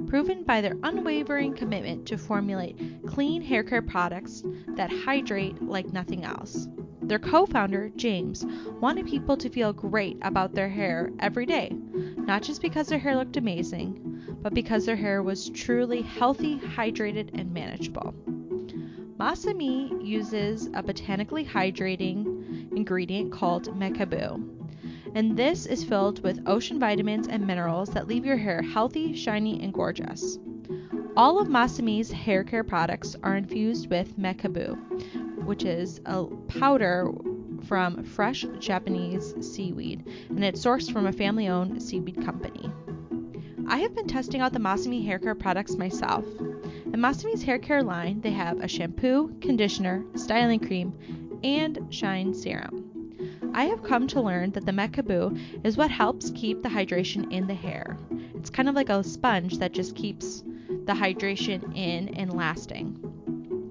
[0.09, 2.77] proven by their unwavering commitment to formulate
[3.07, 6.67] clean hair care products that hydrate like nothing else.
[7.03, 8.45] Their co founder, James,
[8.81, 11.71] wanted people to feel great about their hair every day,
[12.17, 17.31] not just because their hair looked amazing, but because their hair was truly healthy, hydrated,
[17.39, 18.15] and manageable.
[19.17, 24.60] Masami uses a botanically hydrating ingredient called mekabu,
[25.15, 29.63] and this is filled with ocean vitamins and minerals that leave your hair healthy, shiny,
[29.63, 30.39] and gorgeous.
[31.17, 34.77] All of Masami's hair care products are infused with mekabu,
[35.45, 37.11] which is a powder
[37.65, 42.71] from fresh Japanese seaweed, and it's sourced from a family owned seaweed company.
[43.67, 46.25] I have been testing out the Masami hair care products myself.
[46.39, 50.93] In Masami's hair care line, they have a shampoo, conditioner, styling cream,
[51.43, 52.90] and shine serum.
[53.53, 57.47] I have come to learn that the Mekabu is what helps keep the hydration in
[57.47, 57.99] the hair.
[58.35, 60.45] It's kind of like a sponge that just keeps
[60.87, 62.97] the hydration in and lasting.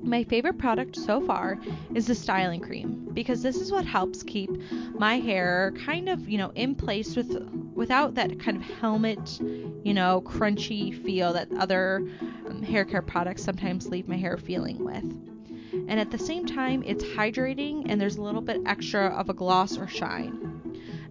[0.03, 1.59] My favorite product so far
[1.93, 4.49] is the styling cream because this is what helps keep
[4.93, 7.37] my hair kind of, you know, in place with
[7.73, 12.05] without that kind of helmet, you know, crunchy feel that other
[12.47, 15.28] um, hair care products sometimes leave my hair feeling with.
[15.89, 19.33] And at the same time, it's hydrating and there's a little bit extra of a
[19.33, 20.49] gloss or shine.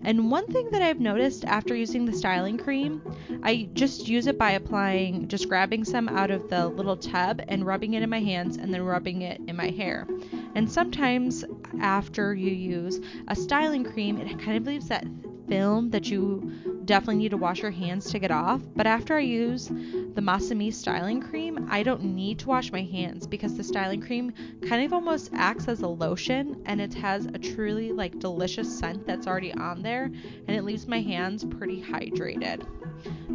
[0.03, 3.03] And one thing that I've noticed after using the styling cream,
[3.43, 7.67] I just use it by applying, just grabbing some out of the little tub and
[7.67, 10.07] rubbing it in my hands and then rubbing it in my hair.
[10.55, 11.45] And sometimes
[11.81, 15.07] after you use a styling cream, it kind of leaves that
[15.49, 18.63] film that you definitely need to wash your hands to get off.
[18.75, 23.27] But after I use the Masami styling cream, I don't need to wash my hands
[23.27, 24.33] because the styling cream
[24.67, 29.07] kind of almost acts as a lotion and it has a truly like delicious scent
[29.07, 32.67] that's already on there and it leaves my hands pretty hydrated.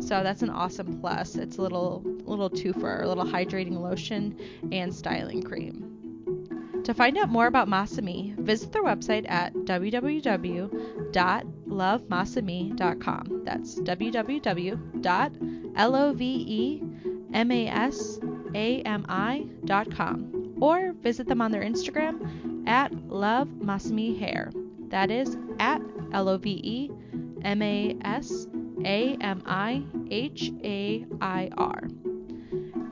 [0.01, 1.35] So that's an awesome plus.
[1.35, 4.35] It's a little little twofer, a little hydrating lotion
[4.71, 6.81] and styling cream.
[6.85, 11.13] To find out more about Masami, visit their website at www
[15.75, 16.83] L O V E
[17.33, 18.19] M A S
[18.53, 24.51] A M I dot com or visit them on their Instagram at Love Masami Hair.
[24.89, 25.81] That is at
[26.13, 26.91] L O V E
[27.43, 28.47] M A S
[28.86, 31.89] A M I H A I R.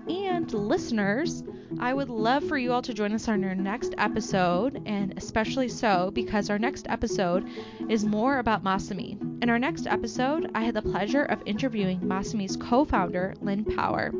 [0.09, 1.43] And listeners,
[1.81, 5.67] I would love for you all to join us on our next episode, and especially
[5.67, 7.49] so because our next episode
[7.89, 9.19] is more about Masami.
[9.41, 14.11] In our next episode, I had the pleasure of interviewing Masami's co founder, Lynn Power.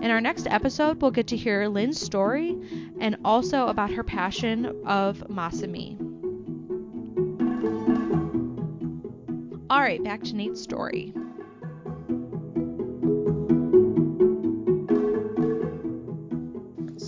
[0.00, 2.56] In our next episode, we'll get to hear Lynn's story
[2.98, 5.98] and also about her passion of Masami.
[9.68, 11.12] All right, back to Nate's story.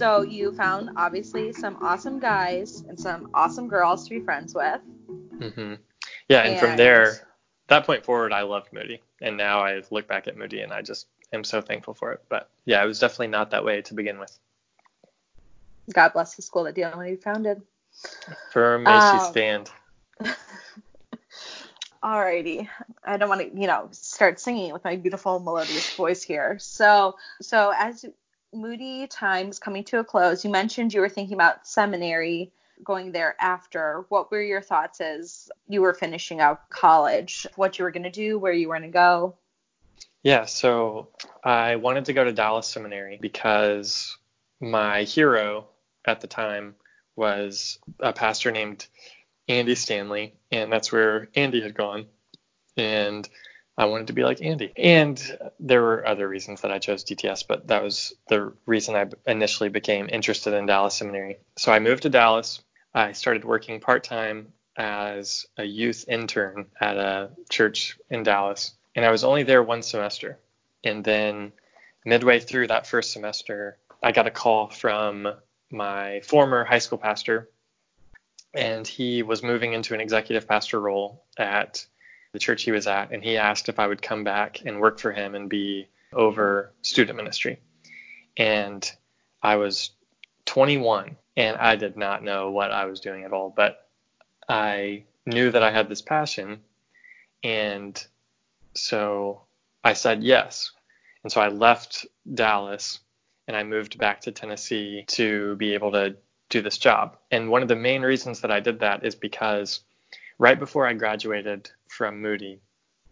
[0.00, 4.80] So you found obviously some awesome guys and some awesome girls to be friends with.
[5.36, 5.74] Mm-hmm.
[6.26, 7.28] Yeah, and, from there,
[7.66, 10.80] that point forward, I loved Moody, and now I look back at Moody and I
[10.80, 12.22] just am so thankful for it.
[12.30, 14.34] But yeah, it was definitely not that way to begin with.
[15.92, 17.60] God bless the school that DLND founded.
[18.52, 19.70] For Macy's Um, stand.
[22.02, 22.66] Alrighty.
[23.04, 26.56] I don't want to, you know, start singing with my beautiful melodious voice here.
[26.58, 28.06] So, so as
[28.52, 32.52] Moody time's coming to a close, you mentioned you were thinking about seminary,
[32.84, 34.04] going there after.
[34.08, 37.46] What were your thoughts as you were finishing out college?
[37.56, 39.36] What you were going to do, where you were going to go?
[40.22, 41.08] Yeah, so
[41.44, 44.16] I wanted to go to Dallas Seminary because
[44.60, 45.68] my hero
[46.04, 46.74] at the time
[47.16, 48.86] was a pastor named
[49.48, 52.06] Andy Stanley, and that's where Andy had gone.
[52.76, 53.28] And
[53.80, 54.74] I wanted to be like Andy.
[54.76, 55.18] And
[55.58, 59.70] there were other reasons that I chose DTS, but that was the reason I initially
[59.70, 61.38] became interested in Dallas Seminary.
[61.56, 62.60] So I moved to Dallas.
[62.92, 68.74] I started working part time as a youth intern at a church in Dallas.
[68.94, 70.38] And I was only there one semester.
[70.84, 71.52] And then
[72.04, 75.26] midway through that first semester, I got a call from
[75.70, 77.48] my former high school pastor,
[78.52, 81.86] and he was moving into an executive pastor role at
[82.32, 83.12] the church he was at.
[83.12, 86.72] And he asked if I would come back and work for him and be over
[86.82, 87.58] student ministry.
[88.36, 88.90] And
[89.42, 89.90] I was
[90.46, 93.88] 21 and I did not know what I was doing at all, but
[94.48, 96.60] I knew that I had this passion.
[97.42, 98.04] And
[98.74, 99.42] so
[99.84, 100.72] I said yes.
[101.22, 103.00] And so I left Dallas
[103.46, 106.16] and I moved back to Tennessee to be able to
[106.48, 107.16] do this job.
[107.30, 109.80] And one of the main reasons that I did that is because
[110.38, 112.60] right before I graduated from Moody,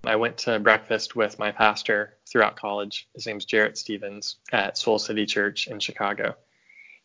[0.05, 3.09] I went to breakfast with my pastor throughout college.
[3.15, 6.37] His name's Jarrett Stevens at Soul City Church in Chicago.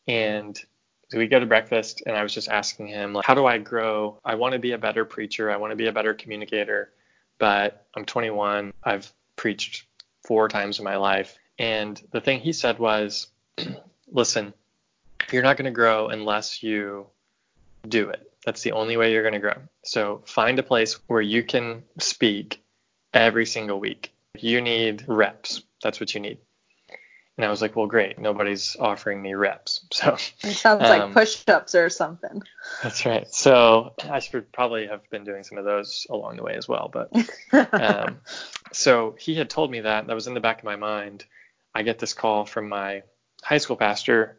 [0.07, 0.59] And
[1.09, 3.57] so we go to breakfast and I was just asking him, like, how do I
[3.57, 4.19] grow?
[4.23, 5.51] I want to be a better preacher.
[5.51, 6.91] I want to be a better communicator,
[7.39, 8.73] but I'm 21.
[8.83, 9.85] I've preached
[10.23, 11.37] four times in my life.
[11.57, 13.27] And the thing he said was,
[14.07, 14.53] listen,
[15.31, 17.07] you're not going to grow unless you
[17.87, 18.32] do it.
[18.45, 19.55] That's the only way you're going to grow.
[19.83, 22.61] So find a place where you can speak
[23.13, 24.13] every single week.
[24.37, 25.63] You need reps.
[25.81, 26.39] That's what you need.
[27.37, 28.19] And I was like, well, great.
[28.19, 29.85] Nobody's offering me reps.
[29.93, 32.43] So It sounds like Um, push-ups or something.
[32.83, 33.27] that's right.
[33.33, 36.91] So I should probably have been doing some of those along the way as well.
[36.93, 37.11] But
[37.73, 38.19] um,
[38.71, 40.05] so he had told me that.
[40.07, 41.25] That was in the back of my mind.
[41.73, 43.01] I get this call from my
[43.41, 44.37] high school pastor,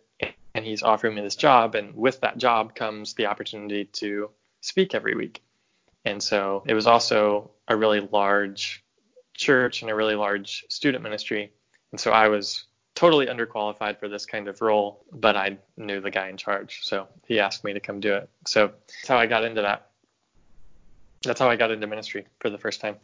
[0.55, 1.75] and he's offering me this job.
[1.75, 5.43] And with that job comes the opportunity to speak every week.
[6.05, 8.85] And so it was also a really large
[9.35, 11.53] church and a really large student ministry.
[11.91, 12.65] And so I was
[12.95, 16.81] totally underqualified for this kind of role, but I knew the guy in charge.
[16.83, 18.29] So he asked me to come do it.
[18.47, 19.91] So that's how I got into that.
[21.23, 22.97] That's how I got into ministry for the first time.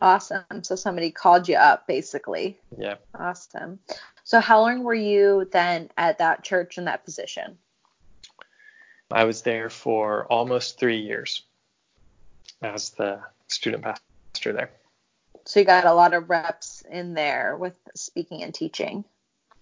[0.00, 0.62] awesome.
[0.62, 2.58] So somebody called you up, basically.
[2.78, 2.94] Yeah.
[3.18, 3.80] Awesome.
[4.24, 7.58] So how long were you then at that church in that position?
[9.10, 11.42] I was there for almost three years
[12.62, 14.70] as the student pastor there.
[15.44, 19.04] So you got a lot of reps in there with speaking and teaching.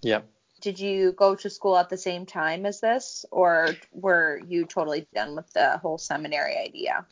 [0.03, 0.27] Yep.
[0.61, 5.09] Did you go to school at the same time as this, or were you totally
[5.13, 7.05] done with the whole seminary idea?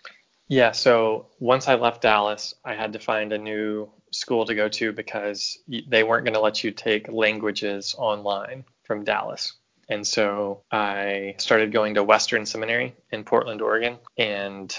[0.50, 0.72] Yeah.
[0.72, 4.92] So once I left Dallas, I had to find a new school to go to
[4.92, 9.52] because they weren't going to let you take languages online from Dallas.
[9.88, 14.76] And so I started going to Western Seminary in Portland, Oregon, and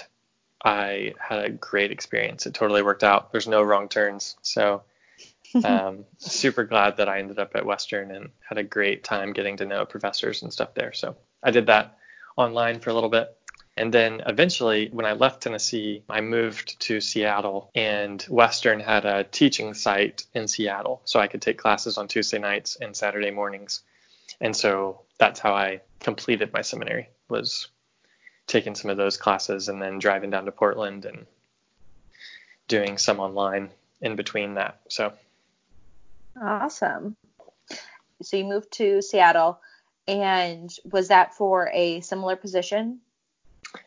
[0.62, 2.44] I had a great experience.
[2.44, 3.32] It totally worked out.
[3.32, 4.36] There's no wrong turns.
[4.42, 4.82] So
[5.64, 9.56] um, super glad that I ended up at Western and had a great time getting
[9.56, 10.92] to know professors and stuff there.
[10.92, 11.96] So I did that
[12.36, 13.34] online for a little bit.
[13.76, 19.24] And then eventually, when I left Tennessee, I moved to Seattle, and Western had a
[19.24, 21.00] teaching site in Seattle.
[21.04, 23.80] So I could take classes on Tuesday nights and Saturday mornings.
[24.40, 27.68] And so that's how I completed my seminary, was
[28.46, 31.26] taking some of those classes and then driving down to Portland and
[32.68, 33.70] doing some online
[34.02, 34.80] in between that.
[34.88, 35.12] So
[36.40, 37.16] awesome.
[38.20, 39.60] So you moved to Seattle,
[40.06, 43.00] and was that for a similar position?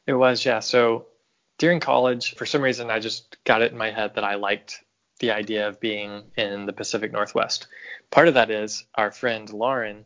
[0.08, 0.60] It was, yeah.
[0.60, 1.08] So
[1.58, 4.84] during college, for some reason, I just got it in my head that I liked
[5.20, 7.68] the idea of being in the Pacific Northwest.
[8.12, 10.06] Part of that is our friend Lauren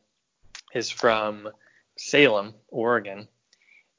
[0.74, 1.50] is from
[1.98, 3.28] Salem, Oregon.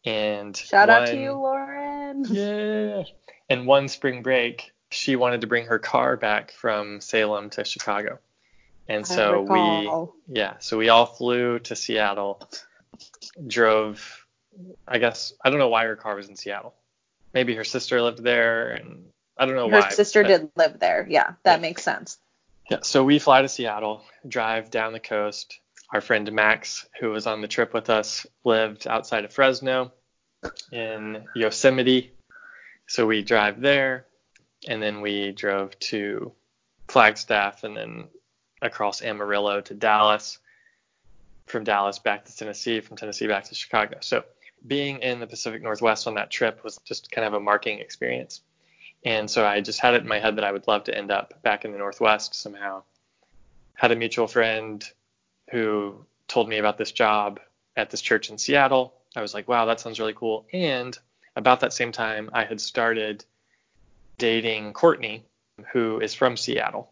[0.04, 2.24] And shout one, out to you, Lauren.
[2.28, 3.04] Yeah.
[3.48, 8.18] And one spring break, she wanted to bring her car back from Salem to Chicago.
[8.88, 12.42] And so we, yeah, so we all flew to Seattle,
[13.46, 14.19] drove
[14.86, 16.74] I guess I don't know why her car was in Seattle.
[17.32, 19.04] Maybe her sister lived there, and
[19.38, 19.82] I don't know her why.
[19.82, 21.06] Her sister did live there.
[21.08, 21.62] Yeah, that yeah.
[21.62, 22.18] makes sense.
[22.70, 25.58] Yeah, so we fly to Seattle, drive down the coast.
[25.92, 29.92] Our friend Max, who was on the trip with us, lived outside of Fresno
[30.70, 32.12] in Yosemite.
[32.86, 34.06] So we drive there,
[34.68, 36.32] and then we drove to
[36.88, 38.04] Flagstaff and then
[38.62, 40.38] across Amarillo to Dallas,
[41.46, 43.98] from Dallas back to Tennessee, from Tennessee back to Chicago.
[44.00, 44.24] So
[44.66, 48.42] being in the Pacific Northwest on that trip was just kind of a marking experience.
[49.04, 51.10] And so I just had it in my head that I would love to end
[51.10, 52.82] up back in the Northwest somehow.
[53.74, 54.84] Had a mutual friend
[55.50, 57.40] who told me about this job
[57.76, 58.94] at this church in Seattle.
[59.16, 60.46] I was like, wow, that sounds really cool.
[60.52, 60.96] And
[61.34, 63.24] about that same time, I had started
[64.18, 65.24] dating Courtney,
[65.72, 66.90] who is from Seattle.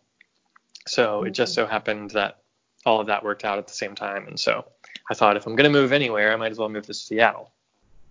[0.87, 2.39] So it just so happened that
[2.87, 4.27] all of that worked out at the same time.
[4.27, 4.65] And so
[5.11, 7.53] I thought if I'm going to move anywhere, I might as well move to Seattle.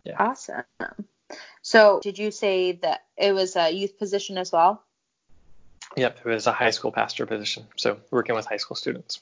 [0.07, 0.15] Yeah.
[0.19, 0.63] Awesome.
[1.61, 4.81] So, did you say that it was a youth position as well?
[5.97, 7.67] Yep, it was a high school pastor position.
[7.75, 9.19] So, working with high school students.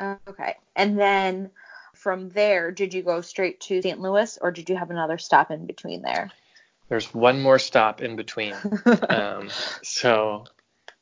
[0.00, 0.54] Okay.
[0.76, 1.50] And then
[1.96, 4.00] from there, did you go straight to St.
[4.00, 6.30] Louis or did you have another stop in between there?
[6.88, 8.54] There's one more stop in between.
[9.08, 9.48] um,
[9.82, 10.44] so,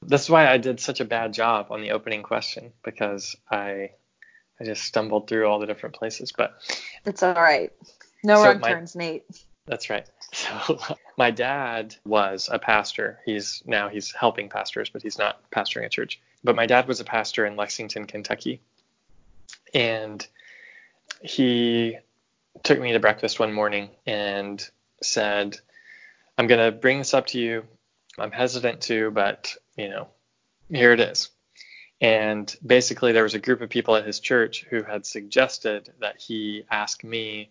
[0.00, 3.90] this is why I did such a bad job on the opening question because I
[4.58, 6.58] I just stumbled through all the different places, but
[7.04, 7.72] it's all right.
[8.26, 9.24] No so wrong my, turns, Nate.
[9.66, 10.06] That's right.
[10.32, 10.78] So
[11.16, 13.20] my dad was a pastor.
[13.24, 16.20] He's now he's helping pastors, but he's not pastoring a church.
[16.42, 18.60] But my dad was a pastor in Lexington, Kentucky.
[19.72, 20.26] And
[21.22, 21.98] he
[22.64, 24.68] took me to breakfast one morning and
[25.00, 25.56] said,
[26.36, 27.64] I'm going to bring this up to you.
[28.18, 30.08] I'm hesitant to, but, you know,
[30.68, 31.30] here it is.
[32.00, 36.20] And basically, there was a group of people at his church who had suggested that
[36.20, 37.50] he ask me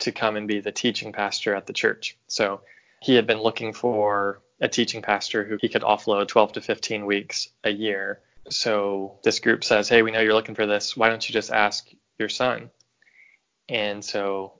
[0.00, 2.16] to come and be the teaching pastor at the church.
[2.26, 2.60] So
[3.00, 7.06] he had been looking for a teaching pastor who he could offload 12 to 15
[7.06, 8.20] weeks a year.
[8.50, 10.96] So this group says, Hey, we know you're looking for this.
[10.96, 12.70] Why don't you just ask your son?
[13.68, 14.54] And so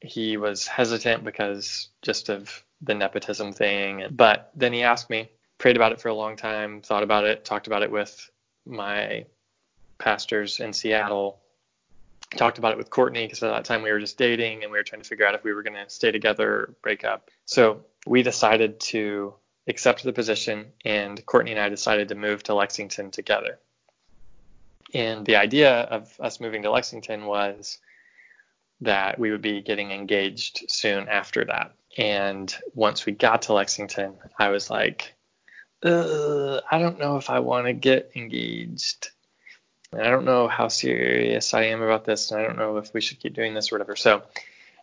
[0.00, 4.04] he was hesitant because just of the nepotism thing.
[4.10, 7.44] But then he asked me, prayed about it for a long time, thought about it,
[7.44, 8.30] talked about it with
[8.66, 9.24] my
[9.98, 11.40] pastors in Seattle
[12.36, 14.78] talked about it with Courtney because at that time we were just dating and we
[14.78, 17.30] were trying to figure out if we were going to stay together or break up.
[17.46, 19.34] So we decided to
[19.66, 23.58] accept the position, and Courtney and I decided to move to Lexington together.
[24.92, 27.78] And the idea of us moving to Lexington was
[28.80, 31.74] that we would be getting engaged soon after that.
[31.96, 35.14] And once we got to Lexington, I was like,
[35.82, 39.10] I don't know if I want to get engaged.
[40.00, 43.00] I don't know how serious I am about this, and I don't know if we
[43.00, 43.96] should keep doing this or whatever.
[43.96, 44.22] So,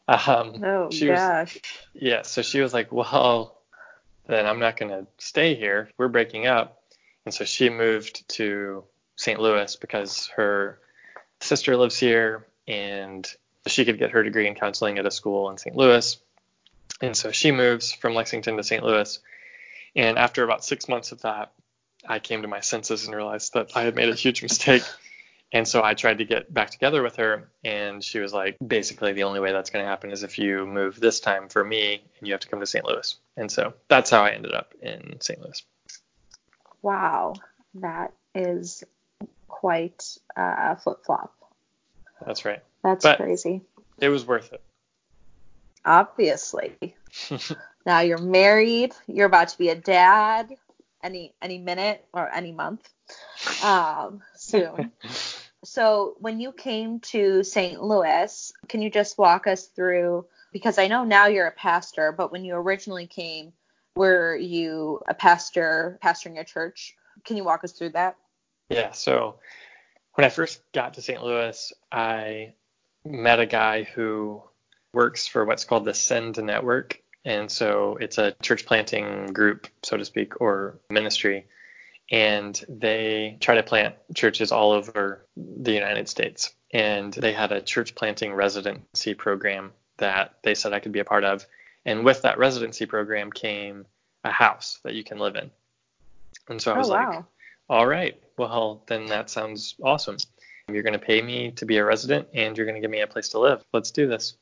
[0.08, 1.56] um, oh she gosh.
[1.56, 1.62] Was,
[1.94, 2.22] yeah.
[2.24, 3.58] So she was like, well,
[4.28, 5.90] then I'm not going to stay here.
[5.98, 6.82] We're breaking up,
[7.26, 8.84] and so she moved to
[9.16, 9.40] St.
[9.40, 10.80] Louis because her
[11.40, 13.28] sister lives here, and
[13.68, 15.76] she could get her degree in counseling at a school in St.
[15.76, 16.18] Louis.
[17.02, 18.84] And so she moves from Lexington to St.
[18.84, 19.20] Louis.
[19.96, 21.52] And after about six months of that,
[22.08, 24.84] I came to my senses and realized that I had made a huge mistake.
[25.54, 29.12] And so I tried to get back together with her, and she was like, basically,
[29.12, 32.02] the only way that's going to happen is if you move this time for me
[32.20, 32.86] and you have to come to St.
[32.86, 33.18] Louis.
[33.36, 35.42] And so that's how I ended up in St.
[35.42, 35.62] Louis.
[36.82, 37.34] Wow,
[37.76, 38.84] that is
[39.50, 41.34] quite a flip flop.
[42.26, 42.64] That's right.
[42.82, 43.62] That's but crazy.
[44.00, 44.62] It was worth it.
[45.84, 46.96] Obviously.
[47.86, 50.56] now you're married, you're about to be a dad
[51.04, 52.88] any any minute or any month
[53.64, 54.92] um, soon.
[55.64, 57.82] so when you came to St.
[57.82, 62.32] Louis, can you just walk us through because I know now you're a pastor, but
[62.32, 63.54] when you originally came,
[63.96, 66.96] were you a pastor pastoring a church?
[67.26, 68.16] Can you walk us through that?
[68.70, 68.92] Yeah.
[68.92, 69.40] So
[70.16, 71.24] when I first got to St.
[71.24, 72.54] Louis, I
[73.06, 74.44] met a guy who
[74.94, 77.02] works for what's called the Send Network.
[77.24, 81.46] And so it's a church planting group, so to speak, or ministry.
[82.10, 86.54] And they try to plant churches all over the United States.
[86.74, 91.06] And they had a church planting residency program that they said I could be a
[91.06, 91.46] part of.
[91.86, 93.86] And with that residency program came
[94.24, 95.52] a house that you can live in.
[96.50, 97.10] And so I oh, was oh, wow.
[97.10, 97.26] like,
[97.70, 100.18] all right, well, then that sounds awesome.
[100.68, 103.02] You're going to pay me to be a resident and you're going to give me
[103.02, 103.64] a place to live.
[103.74, 104.36] Let's do this.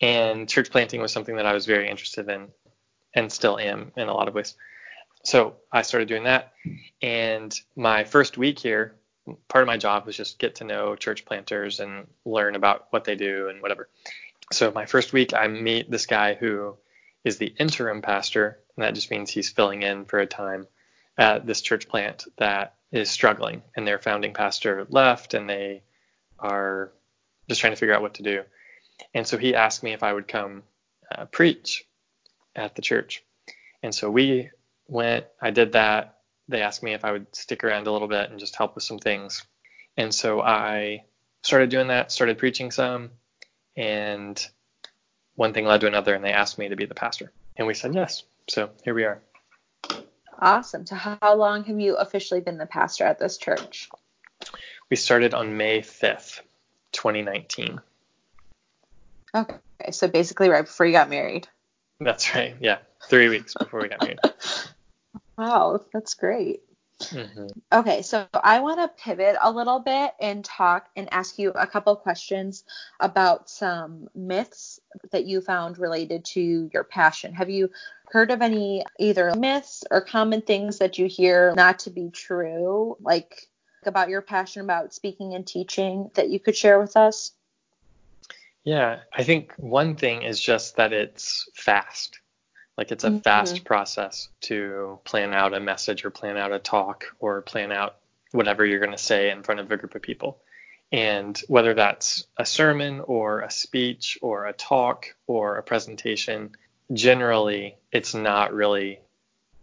[0.00, 2.48] And church planting was something that I was very interested in
[3.14, 4.54] and still am in a lot of ways.
[5.24, 6.52] So I started doing that.
[7.00, 8.96] And my first week here,
[9.48, 13.04] part of my job was just get to know church planters and learn about what
[13.04, 13.88] they do and whatever.
[14.52, 16.76] So my first week, I meet this guy who
[17.24, 20.66] is the interim pastor, and that just means he's filling in for a time
[21.16, 25.82] at this church plant that is struggling, and their founding pastor left, and they
[26.38, 26.92] are
[27.48, 28.42] just trying to figure out what to do.
[29.12, 30.62] And so he asked me if I would come
[31.14, 31.84] uh, preach
[32.56, 33.24] at the church.
[33.82, 34.50] And so we
[34.88, 36.18] went, I did that.
[36.48, 38.84] They asked me if I would stick around a little bit and just help with
[38.84, 39.46] some things.
[39.96, 41.04] And so I
[41.42, 43.10] started doing that, started preaching some,
[43.76, 44.44] and
[45.36, 47.32] one thing led to another, and they asked me to be the pastor.
[47.56, 48.24] And we said yes.
[48.48, 49.22] So here we are.
[50.40, 50.84] Awesome.
[50.84, 53.88] So, how long have you officially been the pastor at this church?
[54.90, 56.40] We started on May 5th,
[56.92, 57.80] 2019.
[59.34, 59.56] Okay.
[59.90, 61.48] So, basically, right before you got married.
[62.00, 62.56] That's right.
[62.60, 62.78] Yeah.
[63.08, 64.18] Three weeks before we got married.
[65.38, 65.80] wow.
[65.92, 66.62] That's great.
[67.00, 67.46] Mm-hmm.
[67.72, 71.66] Okay, so I want to pivot a little bit and talk and ask you a
[71.66, 72.64] couple questions
[73.00, 74.80] about some myths
[75.10, 77.34] that you found related to your passion.
[77.34, 77.70] Have you
[78.10, 82.96] heard of any either myths or common things that you hear not to be true,
[83.00, 83.48] like
[83.84, 87.32] about your passion about speaking and teaching that you could share with us?
[88.64, 92.18] Yeah, I think one thing is just that it's fast.
[92.76, 93.18] Like it's a mm-hmm.
[93.18, 97.96] fast process to plan out a message or plan out a talk or plan out
[98.32, 100.40] whatever you're going to say in front of a group of people.
[100.90, 106.52] And whether that's a sermon or a speech or a talk or a presentation,
[106.92, 109.00] generally it's not really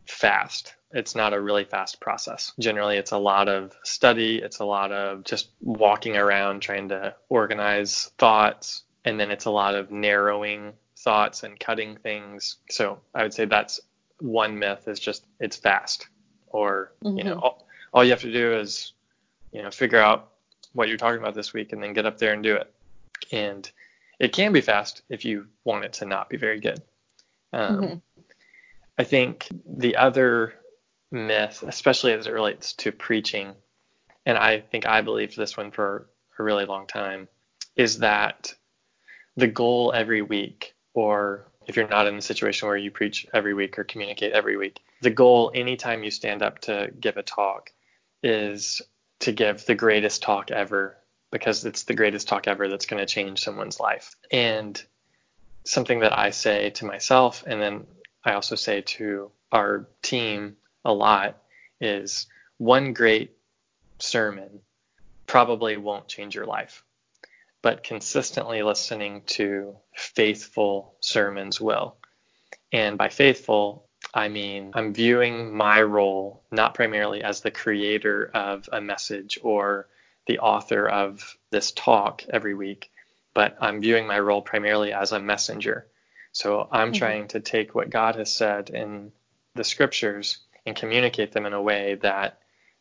[0.05, 0.75] fast.
[0.91, 2.51] It's not a really fast process.
[2.59, 7.15] Generally, it's a lot of study, it's a lot of just walking around trying to
[7.29, 12.57] organize thoughts, and then it's a lot of narrowing thoughts and cutting things.
[12.69, 13.79] So I would say that's
[14.19, 16.07] one myth is just it's fast
[16.47, 17.17] or mm-hmm.
[17.17, 17.43] you know mm-hmm.
[17.43, 18.93] all, all you have to do is
[19.51, 20.29] you know figure out
[20.73, 22.73] what you're talking about this week and then get up there and do it.
[23.31, 23.69] And
[24.19, 26.81] it can be fast if you want it to not be very good.
[27.53, 28.21] Um, mm-hmm.
[28.97, 30.53] I think the other
[31.11, 33.53] myth, especially as it relates to preaching,
[34.25, 37.27] and I think I believed this one for a really long time,
[37.75, 38.53] is that
[39.37, 43.53] the goal every week or if you're not in a situation where you preach every
[43.53, 47.71] week or communicate every week, the goal anytime you stand up to give a talk
[48.23, 48.81] is
[49.19, 50.97] to give the greatest talk ever
[51.31, 54.15] because it's the greatest talk ever that's going to change someone's life.
[54.31, 54.81] And
[55.63, 57.85] something that I say to myself and then
[58.23, 61.37] I also say to our team a lot
[61.79, 62.27] is
[62.57, 63.31] one great
[63.99, 64.61] sermon
[65.27, 66.83] probably won't change your life
[67.61, 71.95] but consistently listening to faithful sermons will.
[72.71, 78.67] And by faithful, I mean I'm viewing my role not primarily as the creator of
[78.71, 79.87] a message or
[80.27, 82.91] the author of this talk every week,
[83.33, 85.87] but I'm viewing my role primarily as a messenger.
[86.31, 86.97] So I'm mm-hmm.
[86.97, 89.11] trying to take what God has said in
[89.55, 92.39] the scriptures and communicate them in a way that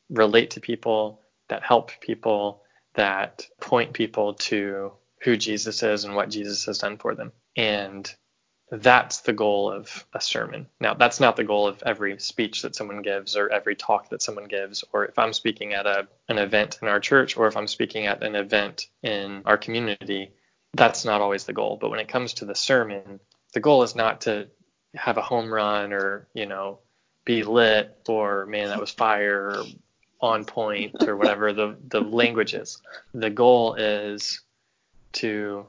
[0.09, 2.63] relate to people, that help people,
[2.95, 7.33] that point people to who Jesus is and what Jesus has done for them.
[7.57, 8.13] And
[8.71, 10.67] that's the goal of a sermon.
[10.81, 14.23] Now, that's not the goal of every speech that someone gives or every talk that
[14.23, 17.57] someone gives, or if I'm speaking at a, an event in our church or if
[17.57, 20.33] I'm speaking at an event in our community,
[20.75, 21.79] that's not always the goal.
[21.81, 23.21] But when it comes to the sermon,
[23.55, 24.49] the goal is not to
[24.95, 26.79] have a home run or, you know,
[27.25, 29.65] be lit or man, that was fire or
[30.21, 32.81] on point or whatever the, the language is.
[33.15, 34.41] The goal is
[35.15, 35.67] to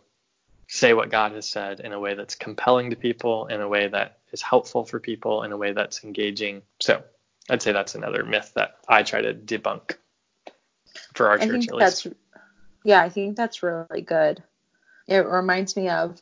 [0.68, 3.88] say what God has said in a way that's compelling to people, in a way
[3.88, 6.62] that is helpful for people, in a way that's engaging.
[6.80, 7.04] So
[7.50, 9.96] I'd say that's another myth that I try to debunk
[11.14, 12.08] for our I church at least.
[12.84, 14.42] Yeah, I think that's really good.
[15.08, 16.22] It reminds me of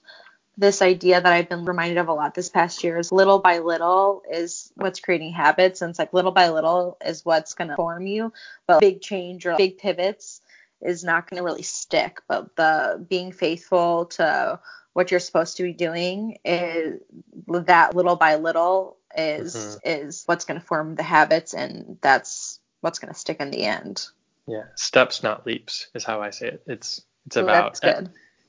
[0.60, 3.60] this idea that I've been reminded of a lot this past year is little by
[3.60, 5.82] little is what's creating habits.
[5.82, 8.34] And it's like little by little is what's going to form you.
[8.68, 10.42] But big change or big pivots
[10.82, 12.20] is not going to really stick.
[12.28, 14.60] But the being faithful to
[14.92, 17.00] what you're supposed to be doing is
[17.48, 19.78] that little by little is mm-hmm.
[19.86, 23.64] is what's going to form the habits and that's what's going to stick in the
[23.64, 24.08] end.
[24.46, 26.64] Yeah, steps not leaps is how I say it.
[26.68, 27.80] It's it's Ooh, about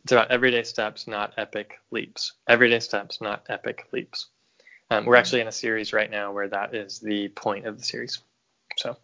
[0.03, 2.33] it's about everyday steps, not epic leaps.
[2.49, 4.29] Everyday steps, not epic leaps.
[4.91, 7.85] Um, we're actually in a series right now where that is the point of the
[7.85, 8.21] series.
[8.77, 8.97] So,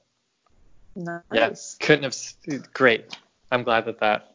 [0.96, 1.22] nice.
[1.32, 1.54] yeah,
[1.86, 2.72] couldn't have.
[2.72, 3.16] Great.
[3.52, 4.32] I'm glad that that.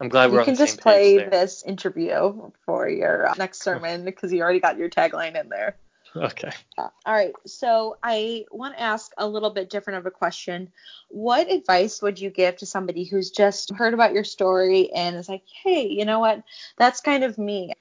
[0.00, 1.30] I'm glad we're you can just play there.
[1.30, 5.76] this interview for your uh, next sermon because you already got your tagline in there.
[6.16, 6.50] Okay.
[6.76, 7.32] All right.
[7.46, 10.72] So I want to ask a little bit different of a question.
[11.08, 15.28] What advice would you give to somebody who's just heard about your story and is
[15.28, 16.42] like, hey, you know what?
[16.78, 17.72] That's kind of me.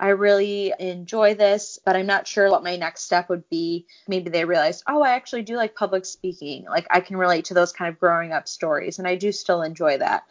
[0.00, 3.86] I really enjoy this, but I'm not sure what my next step would be.
[4.06, 6.66] Maybe they realized, oh, I actually do like public speaking.
[6.68, 9.62] Like I can relate to those kind of growing up stories, and I do still
[9.62, 10.24] enjoy that.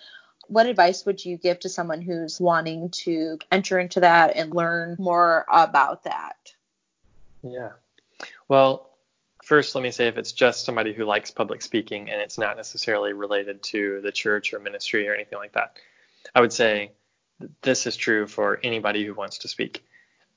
[0.48, 4.96] What advice would you give to someone who's wanting to enter into that and learn
[4.98, 6.38] more about that?
[7.52, 7.72] Yeah.
[8.48, 8.90] Well,
[9.44, 12.58] first, let me say if it's just somebody who likes public speaking and it's not
[12.58, 15.78] necessarily related to the church or ministry or anything like that,
[16.36, 16.92] I would say
[17.62, 19.86] this is true for anybody who wants to speak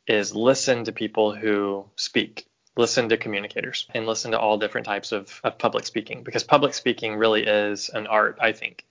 [0.07, 2.47] is listen to people who speak
[2.77, 6.73] listen to communicators and listen to all different types of, of public speaking because public
[6.73, 8.85] speaking really is an art i think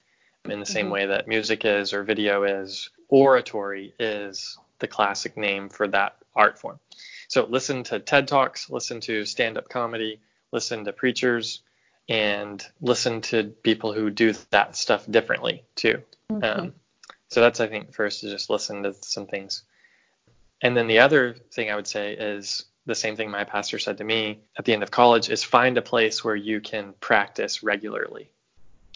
[0.46, 0.94] in the same mm-hmm.
[0.94, 6.60] way that music is or video is oratory is the classic name for that art
[6.60, 6.80] form
[7.30, 10.20] so listen to TED Talks, listen to stand up comedy,
[10.52, 11.62] listen to preachers,
[12.10, 16.02] and listen to people who do that stuff differently too.
[16.32, 16.44] Mm-hmm.
[16.44, 16.74] Um,
[17.28, 19.62] so that's, I think, first is just listen to some things.
[20.64, 24.00] And then the other thing I would say is the same thing my pastor said
[24.00, 27.62] to me at the end of college is find a place where you can practice
[27.62, 28.32] regularly.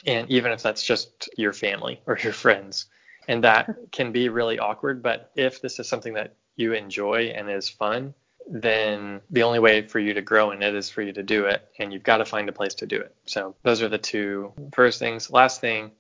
[0.07, 2.87] And even if that's just your family or your friends.
[3.27, 7.49] And that can be really awkward, but if this is something that you enjoy and
[7.49, 8.15] is fun,
[8.49, 11.45] then the only way for you to grow in it is for you to do
[11.45, 13.15] it, and you've got to find a place to do it.
[13.25, 15.29] So those are the two first things.
[15.31, 15.91] Last thing,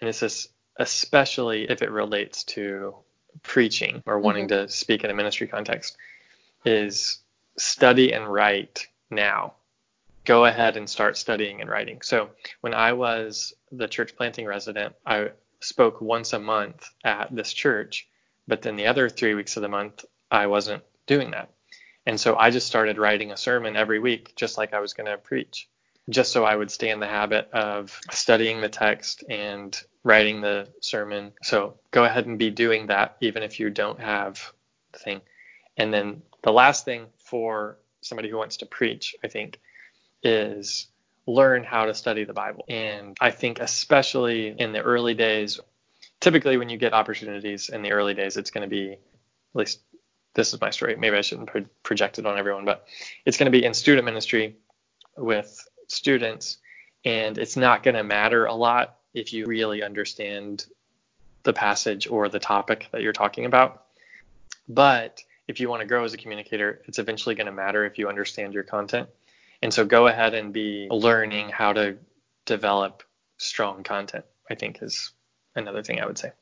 [0.00, 0.48] and this is
[0.78, 2.94] especially if it relates to
[3.42, 4.66] preaching or wanting mm-hmm.
[4.66, 5.96] to speak in a ministry context,
[6.64, 7.20] is
[7.58, 9.54] study and write now.
[10.24, 12.00] Go ahead and start studying and writing.
[12.02, 12.30] So
[12.60, 15.30] when I was the church planting resident, I
[15.60, 18.08] spoke once a month at this church,
[18.46, 21.50] but then the other three weeks of the month, I wasn't doing that.
[22.06, 25.06] And so I just started writing a sermon every week, just like I was going
[25.10, 25.68] to preach,
[26.08, 30.68] just so I would stay in the habit of studying the text and writing the
[30.80, 31.32] sermon.
[31.42, 34.52] So go ahead and be doing that, even if you don't have
[34.92, 35.20] the thing.
[35.76, 39.60] And then the last thing for somebody who wants to preach, I think,
[40.24, 40.88] is
[41.26, 42.64] learn how to study the Bible.
[42.68, 45.60] And I think, especially in the early days,
[46.20, 48.98] typically when you get opportunities in the early days, it's going to be, at
[49.54, 49.80] least
[50.34, 50.96] this is my story.
[50.96, 52.86] Maybe I shouldn't pro- project it on everyone, but
[53.24, 54.56] it's going to be in student ministry
[55.16, 56.58] with students,
[57.04, 60.66] and it's not going to matter a lot if you really understand
[61.42, 63.84] the passage or the topic that you're talking about.
[64.68, 67.98] But if you want to grow as a communicator, it's eventually going to matter if
[67.98, 69.08] you understand your content.
[69.60, 71.96] And so go ahead and be learning how to
[72.46, 73.02] develop
[73.36, 75.12] strong content, I think is
[75.54, 76.32] another thing I would say.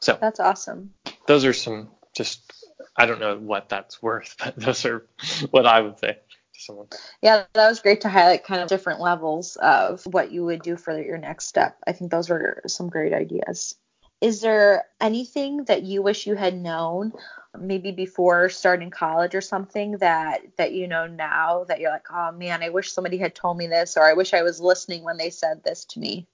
[0.00, 0.92] So that's awesome.
[1.26, 2.63] Those are some just
[2.96, 5.06] I don't know what that's worth, but those are
[5.50, 6.88] what I would say to someone.
[7.22, 10.76] Yeah, that was great to highlight kind of different levels of what you would do
[10.76, 11.78] for your next step.
[11.86, 13.74] I think those were some great ideas.
[14.20, 17.12] Is there anything that you wish you had known
[17.58, 22.32] maybe before starting college or something that that you know now that you're like, "Oh
[22.32, 25.18] man, I wish somebody had told me this or I wish I was listening when
[25.18, 26.26] they said this to me?"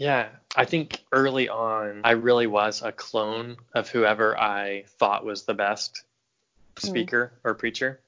[0.00, 5.42] Yeah, I think early on, I really was a clone of whoever I thought was
[5.42, 6.04] the best
[6.80, 6.86] hmm.
[6.86, 7.50] speaker mm.
[7.50, 8.00] or preacher.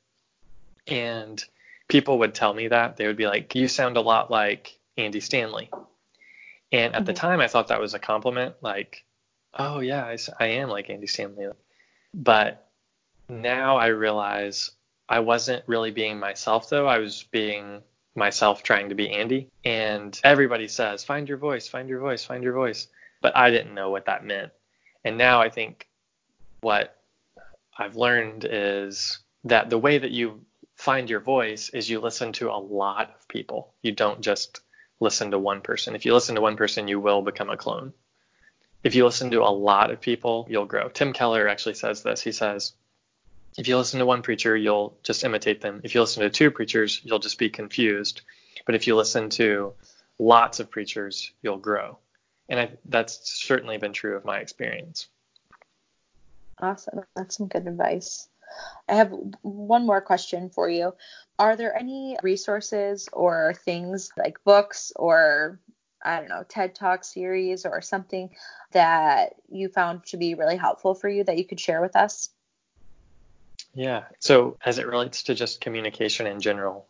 [0.87, 1.45] And
[1.89, 2.97] people would tell me that.
[2.97, 5.69] They would be like, You sound a lot like Andy Stanley.
[6.73, 7.05] And at mm-hmm.
[7.05, 8.55] the time, I thought that was a compliment.
[8.63, 9.05] Like,
[9.53, 11.49] oh, yeah, I, I am like Andy Stanley.
[12.15, 12.71] But
[13.29, 14.71] now I realize
[15.11, 16.87] I wasn't really being myself, though.
[16.87, 17.83] I was being
[18.15, 19.49] myself trying to be Andy.
[19.65, 22.89] And everybody says, find your voice, find your voice, find your voice.
[23.21, 24.53] But I didn't know what that meant.
[25.05, 25.89] And now I think
[26.61, 26.97] what
[27.77, 30.45] I've learned is that the way that you
[30.77, 33.73] find your voice is you listen to a lot of people.
[33.83, 34.61] You don't just
[35.01, 35.95] listen to one person.
[35.95, 37.93] If you listen to one person, you will become a clone.
[38.85, 40.89] if you listen to a lot of people, you'll grow.
[40.89, 42.21] Tim Keller actually says this.
[42.21, 42.73] He says,
[43.59, 45.81] if you listen to one preacher, you'll just imitate them.
[45.85, 48.23] If you listen to two preachers, you'll just be confused.
[48.65, 49.75] But if you listen to
[50.19, 51.99] lots of preachers, you'll grow.
[52.49, 55.09] And I, that's certainly been true of my experience.
[56.61, 57.01] Awesome.
[57.17, 58.29] That's some good advice.
[58.89, 60.95] I have one more question for you.
[61.39, 65.59] Are there any resources or things like books or
[66.05, 68.31] I don't know, TED Talk series or something
[68.73, 72.29] that you found to be really helpful for you that you could share with us?
[73.75, 74.05] Yeah.
[74.19, 76.87] So, as it relates to just communication in general,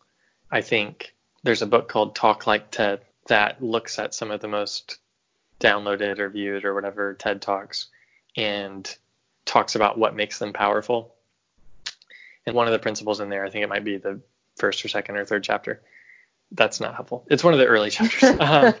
[0.51, 1.13] I think
[1.43, 4.97] there's a book called Talk Like TED that looks at some of the most
[5.59, 7.87] downloaded or viewed or whatever TED Talks
[8.35, 8.95] and
[9.45, 11.15] talks about what makes them powerful.
[12.45, 14.19] And one of the principles in there, I think it might be the
[14.57, 15.81] first or second or third chapter.
[16.51, 17.25] That's not helpful.
[17.29, 18.23] It's one of the early chapters.
[18.39, 18.65] Um,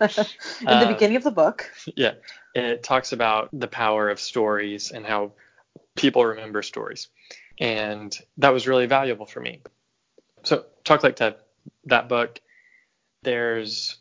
[0.59, 1.71] in the uh, beginning of the book.
[1.95, 2.13] Yeah.
[2.53, 5.31] It talks about the power of stories and how
[5.95, 7.07] people remember stories.
[7.59, 9.61] And that was really valuable for me.
[10.43, 11.35] So, Talk Like TED,
[11.85, 12.39] that book.
[13.21, 13.97] There's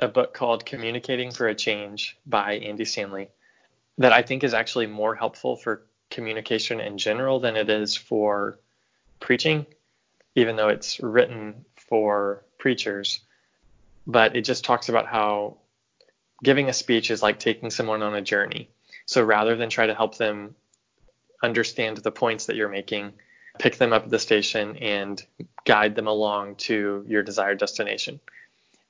[0.00, 3.28] a book called Communicating for a Change by Andy Stanley
[3.98, 8.58] that I think is actually more helpful for communication in general than it is for
[9.20, 9.66] preaching,
[10.34, 13.20] even though it's written for preachers.
[14.06, 15.58] But it just talks about how
[16.42, 18.68] giving a speech is like taking someone on a journey.
[19.06, 20.56] So rather than try to help them
[21.42, 23.12] understand the points that you're making,
[23.58, 25.24] pick them up at the station and
[25.64, 28.20] guide them along to your desired destination.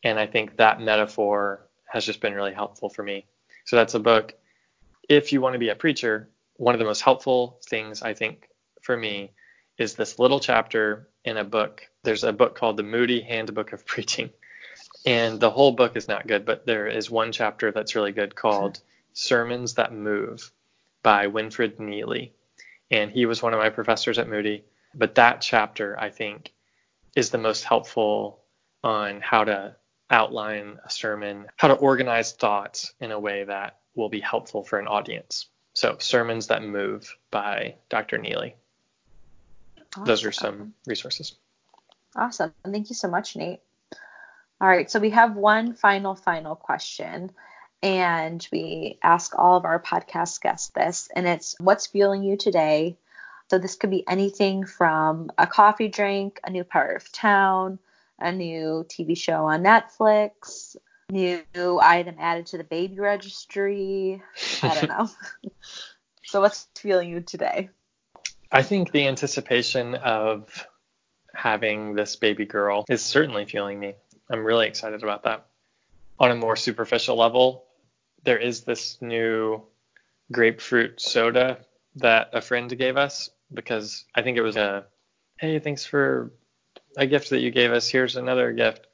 [0.03, 3.27] And I think that metaphor has just been really helpful for me.
[3.65, 4.35] So that's a book.
[5.09, 8.49] If you want to be a preacher, one of the most helpful things I think
[8.83, 9.33] for me
[9.79, 11.89] is this little chapter in a book.
[12.03, 14.31] There's a book called The Moody Handbook of Preaching.
[15.07, 18.35] And the whole book is not good, but there is one chapter that's really good
[18.35, 18.81] called
[19.13, 20.51] Sermons That Move
[21.05, 22.33] by Winfred Neely.
[22.91, 24.65] And he was one of my professors at Moody.
[24.93, 26.53] But that chapter, I think,
[27.15, 28.41] is the most helpful
[28.83, 29.77] on how to
[30.11, 34.79] outline a sermon, how to organize thoughts in a way that will be helpful for
[34.79, 35.47] an audience.
[35.73, 38.19] So, Sermons That Move by Dr.
[38.19, 38.57] Neely.
[39.97, 40.05] Awesome.
[40.05, 41.35] Those are some resources.
[42.17, 42.53] Awesome.
[42.65, 43.61] Thank you so much, Nate.
[44.61, 47.33] All right, so we have one final, final question.
[47.85, 52.97] And we ask all of our podcast guests this, and it's what's fueling you today?
[53.51, 57.79] So this could be anything from a coffee drink, a new part of town,
[58.19, 60.77] a new TV show on Netflix,
[61.11, 61.45] new
[61.83, 64.23] item added to the baby registry.
[64.63, 65.11] I don't know.
[66.25, 67.69] so what's fueling you today?
[68.51, 70.67] I think the anticipation of
[71.35, 73.93] having this baby girl is certainly fueling me.
[74.31, 75.49] I'm really excited about that.
[76.19, 77.67] On a more superficial level,
[78.25, 79.63] there is this new
[80.33, 81.59] grapefruit soda
[81.97, 84.87] that a friend gave us because I think it was a
[85.39, 86.33] hey, thanks for
[86.97, 87.89] a gift that you gave us.
[87.89, 88.87] Here's another gift.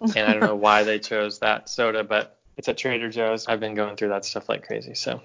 [0.00, 3.46] And I don't know why they chose that soda, but it's at Trader Joe's.
[3.46, 4.94] I've been going through that stuff like crazy.
[4.94, 5.20] So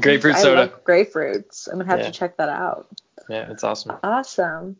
[0.00, 0.60] grapefruit soda.
[0.60, 1.68] Love grapefruits.
[1.68, 2.06] I'm gonna have yeah.
[2.06, 2.88] to check that out.
[3.28, 3.96] Yeah, it's awesome.
[4.02, 4.76] Awesome.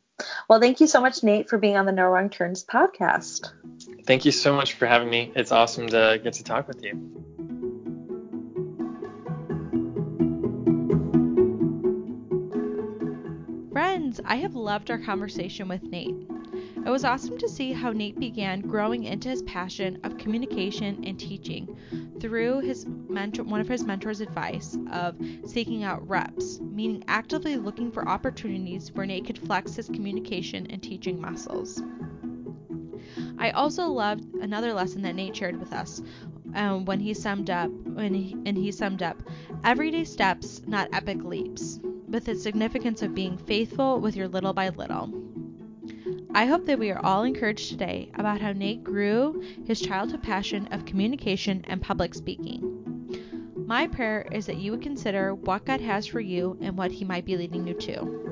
[0.49, 3.51] Well, thank you so much, Nate, for being on the No Wrong Turns podcast.
[4.07, 5.32] Thank you so much for having me.
[5.35, 7.34] It's awesome to get to talk with you.
[14.15, 16.15] Friends, I have loved our conversation with Nate.
[16.77, 21.19] It was awesome to see how Nate began growing into his passion of communication and
[21.19, 21.77] teaching
[22.21, 27.91] through his mentor, one of his mentors' advice of seeking out reps, meaning actively looking
[27.91, 31.83] for opportunities where Nate could flex his communication and teaching muscles.
[33.39, 36.01] I also loved another lesson that Nate shared with us
[36.55, 39.21] um, when he summed up when he, and he summed up
[39.65, 41.81] everyday steps, not epic leaps,
[42.15, 45.12] with the significance of being faithful with your little by little.
[46.33, 50.69] I hope that we are all encouraged today about how Nate grew his childhood passion
[50.69, 52.75] of communication and public speaking.
[53.67, 57.05] My prayer is that you would consider what God has for you and what He
[57.05, 58.23] might be leading you to.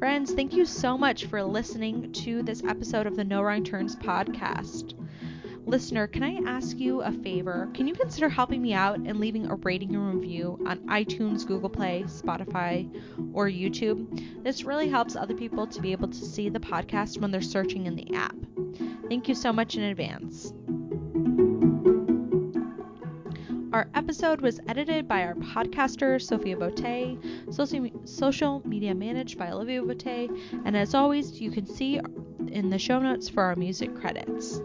[0.00, 3.94] Friends, thank you so much for listening to this episode of the No Wrong Turns
[3.94, 4.94] podcast.
[5.70, 7.68] Listener, can I ask you a favor?
[7.74, 11.68] Can you consider helping me out and leaving a rating and review on iTunes, Google
[11.68, 12.90] Play, Spotify,
[13.32, 14.42] or YouTube?
[14.42, 17.86] This really helps other people to be able to see the podcast when they're searching
[17.86, 18.34] in the app.
[19.08, 20.52] Thank you so much in advance.
[23.72, 27.16] Our episode was edited by our podcaster, Sophia Bote,
[28.08, 30.30] social media managed by Olivia Bote,
[30.64, 32.00] and as always, you can see
[32.48, 34.60] in the show notes for our music credits.